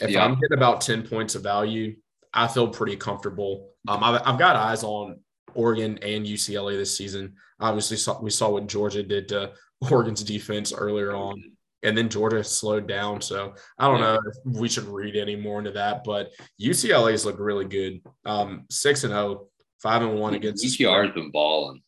[0.00, 0.24] if Yeah.
[0.24, 1.96] I'm getting about 10 points of value,
[2.32, 3.70] I feel pretty comfortable.
[3.88, 5.20] Um, I've, I've got eyes on
[5.54, 7.34] Oregon and UCLA this season.
[7.60, 9.52] Obviously, saw, we saw what Georgia did to
[9.90, 11.42] Oregon's defense earlier on,
[11.82, 13.20] and then Georgia slowed down.
[13.20, 14.14] So I don't Yeah.
[14.14, 16.30] know if we should read any more into that, but
[16.60, 18.00] UCLA's looked really good.
[18.24, 19.48] Um, six and zero,
[19.82, 21.82] five and one against the DTR has been balling.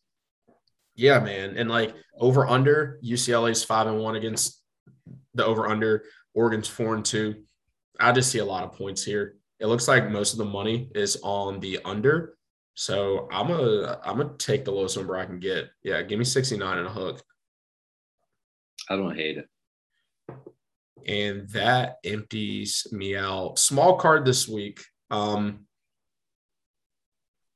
[0.95, 1.57] Yeah, man.
[1.57, 4.61] And like over under, UCLA's five and one against
[5.33, 6.05] the over under.
[6.33, 7.43] Oregon's four and two.
[7.99, 9.35] I just see a lot of points here.
[9.59, 12.37] It looks like most of the money is on the under.
[12.75, 15.69] So I'm a I'm gonna take the lowest number I can get.
[15.83, 17.23] Yeah, give me 69 and a hook.
[18.89, 19.47] I don't hate it.
[21.07, 23.59] And that empties me out.
[23.59, 24.81] Small card this week.
[25.09, 25.65] Um,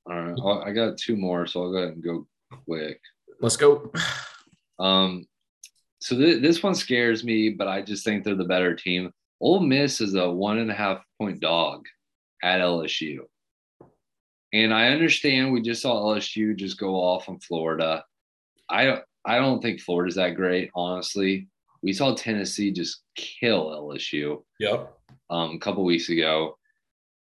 [0.10, 2.28] All right, I got two more, so I'll go ahead and go
[2.66, 3.02] quick.
[3.42, 3.92] Let's go.
[4.80, 5.26] Um,
[6.00, 9.12] so th- this one scares me, but I just think they're the better team.
[9.42, 11.86] Ole Miss is a one and a half point dog
[12.42, 13.20] at LSU.
[14.54, 18.06] And I understand we just saw LSU just go off on Florida.
[18.70, 21.50] I I don't think Florida's that great, honestly.
[21.84, 24.94] We saw Tennessee just kill LSU Yep.
[25.30, 26.58] um, a couple weeks ago.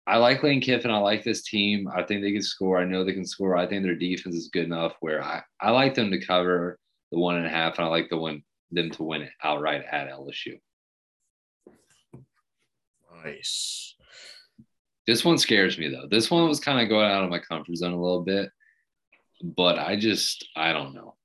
[0.07, 0.91] I like Lane Kiffin.
[0.91, 1.87] I like this team.
[1.87, 2.79] I think they can score.
[2.79, 3.55] I know they can score.
[3.55, 6.79] I think their defense is good enough where I, I like them to cover
[7.11, 9.83] the one and a half, and I like the one them to win it outright
[9.91, 10.59] at LSU.
[13.23, 13.95] Nice.
[15.05, 16.07] This one scares me though.
[16.09, 18.49] This one was kind of going out of my comfort zone a little bit,
[19.43, 21.15] but I just I don't know.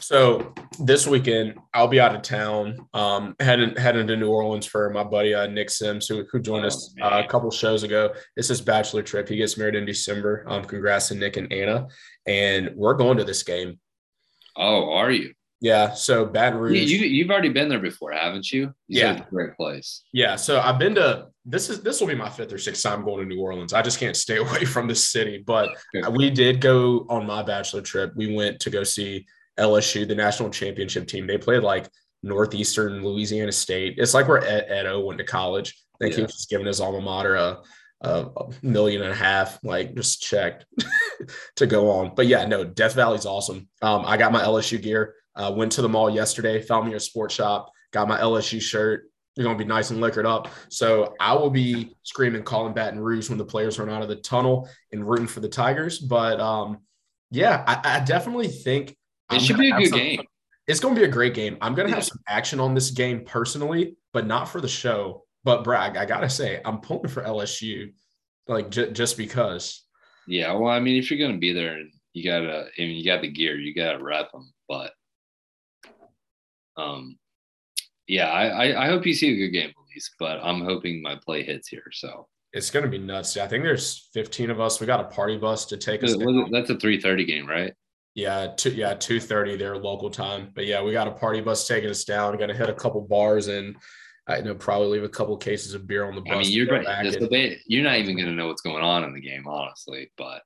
[0.00, 2.86] So this weekend I'll be out of town.
[2.94, 6.64] Um, heading heading to New Orleans for my buddy uh, Nick Sims, who, who joined
[6.64, 8.12] Oh, us uh, a couple shows ago.
[8.36, 9.28] It's his bachelor trip.
[9.28, 10.44] He gets married in December.
[10.48, 11.86] Um, congrats to Nick and Anna,
[12.26, 13.78] and we're going to this game.
[14.56, 15.32] Oh, are you?
[15.60, 15.94] Yeah.
[15.94, 16.90] So Baton You, Rouge.
[16.92, 18.74] you you've already been there before, haven't you?
[18.86, 19.24] you Yeah.
[19.24, 20.02] a great place.
[20.12, 23.04] Yeah, so I've been to this is this will be my fifth or sixth time
[23.04, 23.72] going to New Orleans.
[23.72, 25.42] I just can't stay away from the city.
[25.46, 25.70] But
[26.12, 28.12] we did go on my bachelor trip.
[28.14, 29.26] We went to go see
[29.58, 31.26] LSU, the national championship team.
[31.26, 31.88] They played like
[32.22, 33.94] Northeastern Louisiana State.
[33.98, 35.74] It's like where Ed, Ed O went to college.
[35.94, 37.60] I think he was just giving his alma mater a,
[38.00, 40.66] a, a million and a half, like just checked
[41.56, 42.14] to go on.
[42.14, 43.68] But yeah, no, Death Valley's awesome.
[43.82, 45.14] Um, I got my LSU gear.
[45.36, 49.10] Uh, went to the mall yesterday, found me a sports shop, got my LSU shirt.
[49.36, 50.48] You're gonna be nice and liquored up.
[50.68, 54.16] So I will be screaming, calling Baton Rouge when the players run out of the
[54.16, 55.98] tunnel and rooting for the Tigers.
[55.98, 56.78] But um,
[57.32, 58.96] yeah, I, I definitely think
[59.30, 60.22] It I'm should be a good some- game.
[60.66, 61.58] It's gonna be a great game.
[61.60, 61.96] I'm gonna Yeah.
[61.96, 65.26] have some action on this game personally, but not for the show.
[65.44, 67.92] But brag, I gotta say, I'm pulling for LSU,
[68.48, 69.82] like j- just because.
[70.26, 72.68] Yeah, well, I mean, if you're gonna be there, and you gotta.
[72.78, 74.50] I mean, you got the gear, you gotta rep them.
[74.66, 74.94] But,
[76.78, 77.18] um,
[78.06, 80.12] yeah, I, I I hope you see a good game at least.
[80.18, 81.90] But I'm hoping my play hits here.
[81.92, 83.36] So It's gonna be nuts.
[83.36, 84.80] I think there's 15 of us.
[84.80, 86.16] We got a party bus to take us.
[86.16, 86.50] Down.
[86.50, 87.74] that's a 3:30 game, right?
[88.14, 90.50] Yeah, two yeah, two thirty their local time.
[90.54, 92.36] But yeah, we got a party bus taking us down.
[92.38, 93.76] Gonna hit a couple bars and
[94.26, 96.32] I know probably leave a couple cases of beer on the bus.
[96.34, 96.84] I mean, you're go right.
[96.86, 100.10] back This and- you're not even gonna know what's going on in the game, honestly.
[100.16, 100.42] But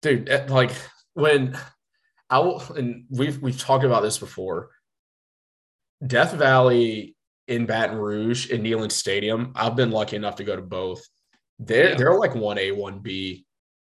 [0.00, 0.70] dude eh, like
[1.14, 1.58] when
[2.30, 4.70] i will and we've we've talked about this before
[6.06, 7.16] death valley
[7.48, 11.02] in baton rouge in Neyland stadium i've been lucky enough to go to both
[11.58, 11.94] they're Yeah.
[11.96, 13.44] they're like 1a 1b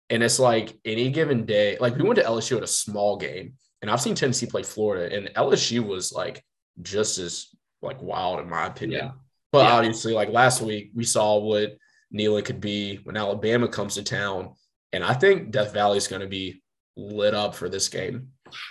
[0.09, 3.53] and it's like any given day like we went to lsu at a small game
[3.81, 6.43] and i've seen tennessee play florida and lsu was like
[6.81, 7.47] just as
[7.81, 9.11] like wild in my opinion Yeah.
[9.51, 9.73] but Yeah.
[9.75, 11.77] obviously like last week we saw what
[12.13, 14.53] Neyland could be when alabama comes to town
[14.91, 16.63] and I think Death Valley is going to be
[16.97, 18.29] lit up for this game.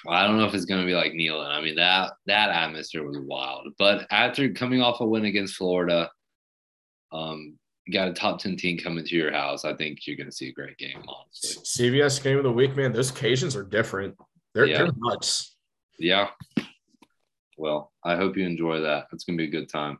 [0.08, 1.52] I don't know if it's gonna be like Neyland.
[1.52, 3.68] I mean that that atmosphere was wild.
[3.78, 6.10] But after coming off a win against Florida,
[7.12, 7.57] um,
[7.92, 9.64] got a top 10 team coming to your house.
[9.64, 11.62] I think you're gonna see a great game, honestly.
[11.64, 12.92] CBS game of the week, man.
[12.92, 14.16] Those occasions are different.
[14.54, 14.78] They're, Yeah.
[14.78, 15.56] they're nuts.
[15.98, 16.28] Yeah.
[17.56, 19.06] Well, I hope you enjoy that.
[19.12, 19.98] It's gonna be a good time.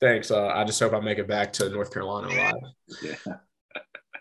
[0.00, 0.30] Thanks.
[0.30, 2.54] Uh, I just hope I make it back to North Carolina alive.
[3.02, 3.14] Yeah.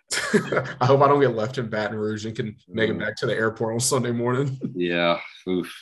[0.79, 2.99] I hope I don't get left in Baton Rouge and can make it Mm.
[2.99, 4.57] back to the airport on Sunday morning.
[4.75, 5.19] Yeah.
[5.49, 5.73] Oof.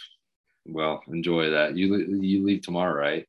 [0.65, 1.77] Well, enjoy that.
[1.77, 3.27] You you leave tomorrow, right?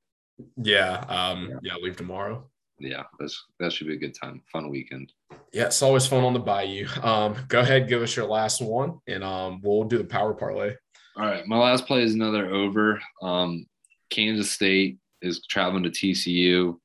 [0.57, 0.99] yeah.
[1.09, 1.75] Um, yeah.
[1.77, 2.49] leave tomorrow.
[2.79, 3.05] Yeah.
[3.19, 4.43] That's that should be a good time.
[4.53, 5.13] Fun weekend.
[5.53, 5.67] Yeah.
[5.67, 6.87] It's always fun on the bayou.
[7.03, 10.75] Um, go ahead, give us your last one, and um, we'll do the power parlay.
[11.17, 13.01] All right, my last play is another over.
[13.23, 13.67] Um,
[14.11, 16.77] Kansas State is traveling to TCU.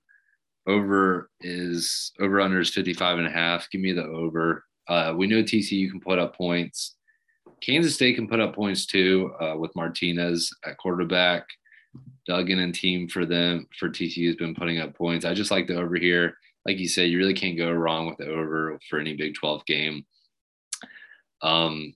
[0.67, 3.69] Over is over under is 55 and a half.
[3.71, 4.63] Give me the over.
[4.87, 6.95] Uh, we know TCU can put up points.
[7.61, 11.45] Kansas State can put up points too uh, with Martinez at quarterback.
[12.27, 15.25] Duggan and team for them for TCU has been putting up points.
[15.25, 16.37] I just like the over here.
[16.65, 19.65] Like you said, you really can't go wrong with the over for any Big 12
[19.65, 20.05] game.
[21.41, 21.95] Um,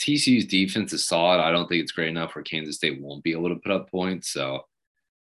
[0.00, 1.40] TCU's defense is solid.
[1.40, 3.90] I don't think it's great enough where Kansas State won't be able to put up
[3.90, 4.30] points.
[4.30, 4.62] So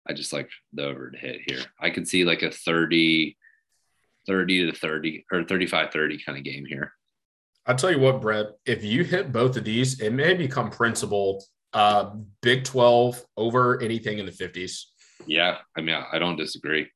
[0.09, 1.62] I just like the over to hit here.
[1.81, 3.37] I could see like a 30,
[4.27, 6.93] 30 to 30 or 35 30 kind of game here.
[7.66, 11.45] I'll tell you what, Brett, if you hit both of these, it may become principal
[11.73, 12.11] uh,
[12.43, 14.85] Big 12 over anything in the 50s.
[15.27, 15.59] Yeah.
[15.77, 16.89] I mean, I don't disagree.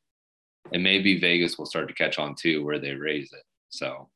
[0.73, 3.43] And maybe Vegas will start to catch on too where they raise it.
[3.69, 4.09] So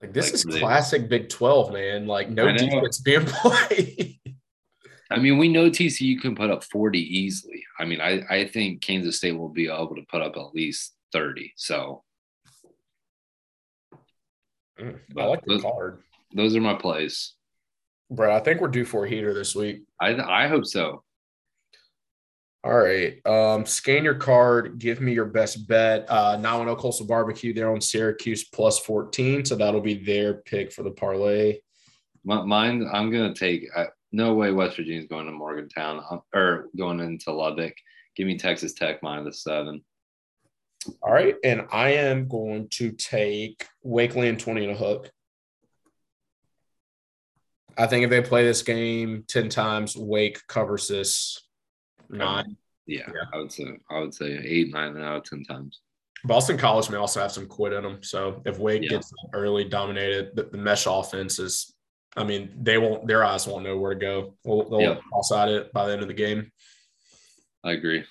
[0.00, 2.06] Like this Like is they- classic Big 12, man.
[2.06, 4.18] Like no defense being played.
[5.10, 7.64] I mean, we know TCU can put up 40 easily.
[7.78, 10.94] I mean, I, I think Kansas State will be able to put up at least
[11.12, 11.52] 30.
[11.56, 12.02] So
[14.80, 16.02] Mm, I like the those, card.
[16.32, 17.34] those are my plays.
[18.10, 19.82] Brett, I think we're due for a heater this week.
[20.00, 21.02] I I hope so.
[22.64, 23.24] All right.
[23.24, 24.78] Um, scan your card.
[24.78, 26.10] Give me your best bet.
[26.10, 29.44] Uh, now on Coastal Barbecue, they're on Syracuse plus 14.
[29.44, 31.60] So that'll be their pick for the parlay.
[32.24, 36.18] My, mine, I'm going to take, uh, no way West Virginia's going to Morgantown uh,
[36.34, 37.74] or going into Lubbock.
[38.16, 39.84] Give me Texas Tech minus seven.
[41.02, 41.36] All right.
[41.44, 45.10] And I am going to take Wake laying 20 and a hook.
[47.78, 51.40] I think if they play this game 10 times, Wake covers this
[52.10, 52.56] nine.
[52.86, 53.24] Yeah, Yeah.
[53.32, 55.80] I would say I would say eight, nine out of ten times.
[56.24, 58.02] Boston College may also have some quit in them.
[58.02, 58.88] So if Wake Yeah.
[58.90, 61.72] gets early dominated, the, the mesh offense is,
[62.16, 64.34] I mean, they won't, their eyes won't know where to go.
[64.44, 64.98] They'll, they'll Yeah.
[65.12, 66.50] toss at it by the end of the game.
[67.62, 68.04] I agree.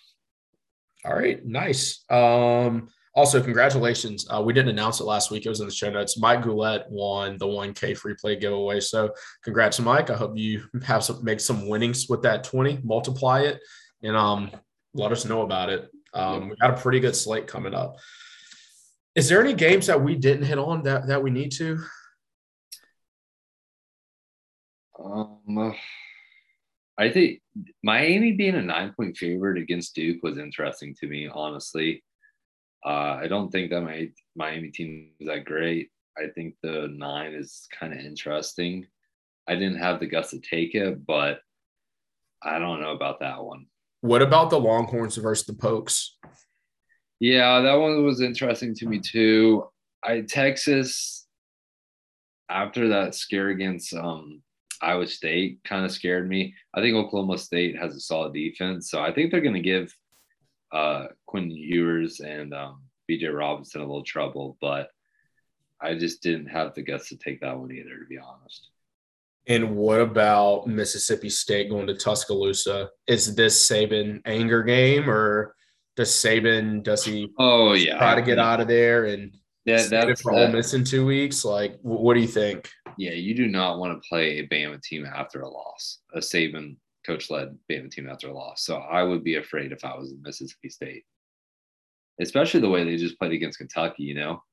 [1.04, 2.04] All right, nice.
[2.10, 4.28] Um, also, congratulations.
[4.30, 5.44] Uh, we didn't announce it last week.
[5.44, 6.20] It was in the show notes.
[6.20, 8.80] Mike Goulet won the 1K free play giveaway.
[8.80, 9.12] So,
[9.44, 10.12] congrats, Mike.
[10.12, 13.60] I hope you have some make some winnings with that 20, multiply it,
[14.04, 14.52] and um,
[14.94, 15.90] let us know about it.
[16.14, 17.96] Um, we got a pretty good slate coming up.
[19.16, 21.80] Is there any games that we didn't hit on that that we need to?
[25.04, 25.74] Um,
[27.00, 27.42] I think
[27.82, 32.04] Miami being a nine point favorite against Duke was interesting to me, honestly.
[32.86, 35.90] Uh, I don't think that my Miami team is that great.
[36.18, 38.88] I think the nine is kind of interesting.
[39.48, 41.40] I didn't have the guts to take it, but
[42.44, 43.68] I don't know about that one.
[44.02, 46.18] What about the Longhorns versus the Pokes?
[47.20, 49.66] Yeah, that one was interesting to me too.
[50.04, 51.26] I Texas
[52.50, 54.42] after that scare against um,
[54.82, 56.54] Iowa State kind of scared me.
[56.74, 59.96] I think Oklahoma State has a solid defense, so I think they're going to give
[60.72, 64.58] uh, Quinn Ewers and um, Bijan Robinson a little trouble.
[64.62, 64.90] But
[65.82, 68.70] I just didn't have the guts to take that one either, to be honest.
[69.48, 72.90] And what about Mississippi State going to Tuscaloosa?
[73.08, 75.56] Is this Saban anger game, or
[75.96, 79.34] does Saban does he Oh yeah, try to get out of there and
[79.66, 81.46] That, that's for that- Ole Miss in two weeks?
[81.46, 82.70] Like, what do you think?
[82.98, 86.76] yeah, you do not want to play a Bama team after a loss, a Saban
[87.08, 88.64] coach led Bama team after a loss.
[88.64, 91.06] So I would be afraid if I was in Mississippi State,
[92.22, 94.04] especially the way they just played against Kentucky.
[94.04, 94.44] You know,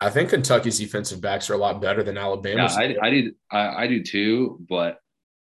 [0.00, 2.76] I think Kentucky's defensive backs are a lot better than yeah, Alabama's.
[2.76, 4.64] I, I do, I, I do too.
[4.68, 4.98] But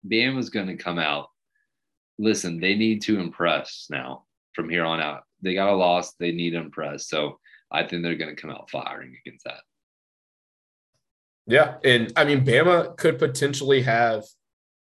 [0.06, 1.28] Bama's going to come out.
[2.18, 5.22] Listen, they need to impress now from here on out.
[5.42, 6.12] They got a loss.
[6.14, 7.08] They need to impress.
[7.08, 7.40] So
[7.72, 9.60] I think they're going to come out firing against that.
[11.46, 14.24] yeah, and I mean, Bama could potentially have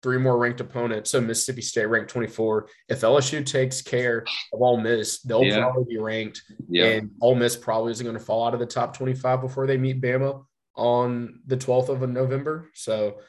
[0.03, 1.11] three more ranked opponents.
[1.11, 2.67] So Mississippi State ranked 24.
[2.89, 4.19] If LSU takes care
[4.53, 5.59] of Ole Miss, they'll Yeah.
[5.59, 6.41] probably be ranked.
[6.67, 9.67] Yeah, And Ole Miss probably isn't going to fall out of the top 25 before
[9.67, 10.43] they meet Bama
[10.75, 12.69] on the 12th of November.
[12.73, 13.19] So,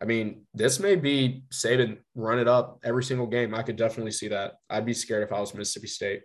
[0.00, 3.54] I mean, this may be Saban run it up every single game.
[3.54, 4.54] I could definitely see that.
[4.68, 6.22] I'd be scared if I was Mississippi State.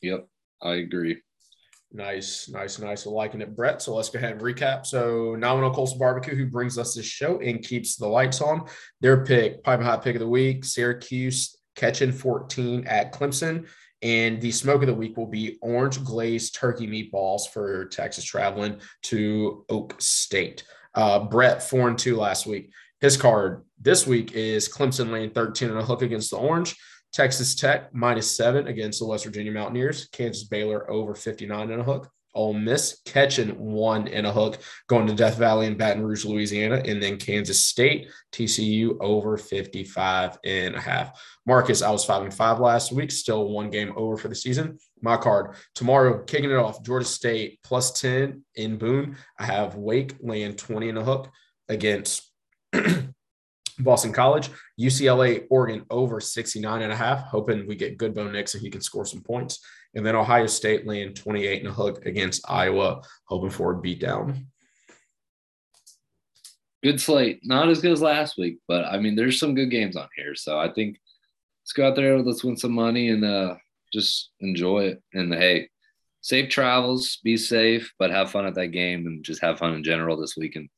[0.00, 0.26] yep,
[0.62, 1.20] I agree.
[1.90, 3.06] Nice, nice, nice.
[3.06, 3.80] Liking it, Brett.
[3.80, 4.84] So let's go ahead and recap.
[4.84, 8.66] So Nominal Coastal Barbecue, who brings us this show and keeps the lights on,
[9.00, 13.66] their pick, Pipe Hot Pick of the Week, Syracuse catching 14 at Clemson.
[14.02, 18.80] And the smoke of the week will be orange glazed turkey meatballs for Texas traveling
[19.04, 20.64] to Oak State.
[20.94, 22.70] Uh, Brett, four and two last week.
[23.00, 26.76] His card this week is Clemson laying 13 and a hook against the Orange.
[27.12, 30.08] Texas Tech minus seven against the West Virginia Mountaineers.
[30.12, 32.10] Kansas Baylor over 59 and a hook.
[32.34, 36.80] Ole Miss catching one and a hook going to Death Valley and Baton Rouge, Louisiana.
[36.84, 41.20] And then Kansas State, TCU over 55 and a half.
[41.46, 44.78] Marcus, I was five and five last week, still one game over for the season.
[45.00, 49.16] My card tomorrow, kicking it off, Georgia State plus 10 in Boone.
[49.38, 51.30] I have Wake laying 20 and a hook
[51.68, 52.30] against
[53.78, 54.50] Boston College,
[54.80, 58.70] UCLA, Oregon over 69 and a half, hoping we get good Bo Nix and he
[58.70, 59.60] can score some points.
[59.94, 64.44] And then Ohio State laying 28 and a hook against Iowa, hoping for a beatdown.
[66.82, 67.40] good slate.
[67.44, 70.34] Not as good as last week, but I mean, there's some good games on here.
[70.34, 70.98] So I think
[71.62, 73.56] let's go out there, let's win some money, and uh,
[73.92, 75.02] just enjoy it.
[75.12, 75.70] And hey,
[76.20, 79.84] safe travels, be safe, but have fun at that game, and just have fun in
[79.84, 80.68] general this weekend.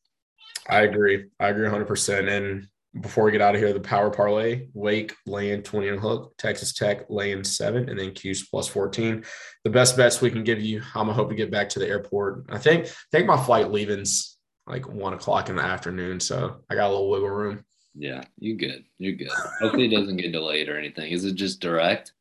[0.69, 1.27] I agree.
[1.41, 2.29] I agree 100%.
[2.29, 2.69] And
[3.01, 6.73] before we get out of here, the power parlay Wake laying 20 and hook, Texas
[6.73, 9.25] Tech laying seven, and then Cuse plus 14.
[9.65, 10.83] The best bets we can give you.
[10.95, 12.47] I'm going to hope to get back to the airport.
[12.49, 14.37] I think, I think my flight leaving's
[14.67, 16.21] like one o'clock in the afternoon.
[16.21, 17.65] So I got a little wiggle room.
[17.95, 18.85] Yeah, you good.
[18.99, 19.31] You're good.
[19.61, 21.13] Hopefully it doesn't get delayed or anything.
[21.13, 22.13] Is it just direct?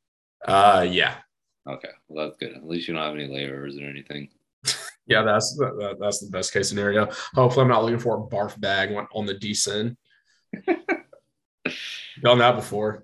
[0.48, 1.16] Uh, yeah,
[1.70, 2.56] Okay, well that's good.
[2.56, 4.30] At least you don't have any layovers or anything.
[5.06, 5.22] yeah.
[5.22, 7.08] That's that, that's the best case scenario.
[7.36, 9.98] Hopefully, I'm not looking for a barf bag on, on the descent.
[12.22, 13.04] Done that before.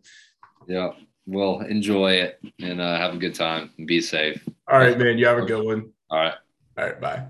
[0.67, 0.91] Yeah.
[1.27, 4.47] Well, enjoy it and uh, have a good time and be safe.
[4.67, 5.17] All right, man.
[5.17, 5.91] You have a good one.
[6.09, 6.35] All right.
[6.77, 7.25] All right, bye.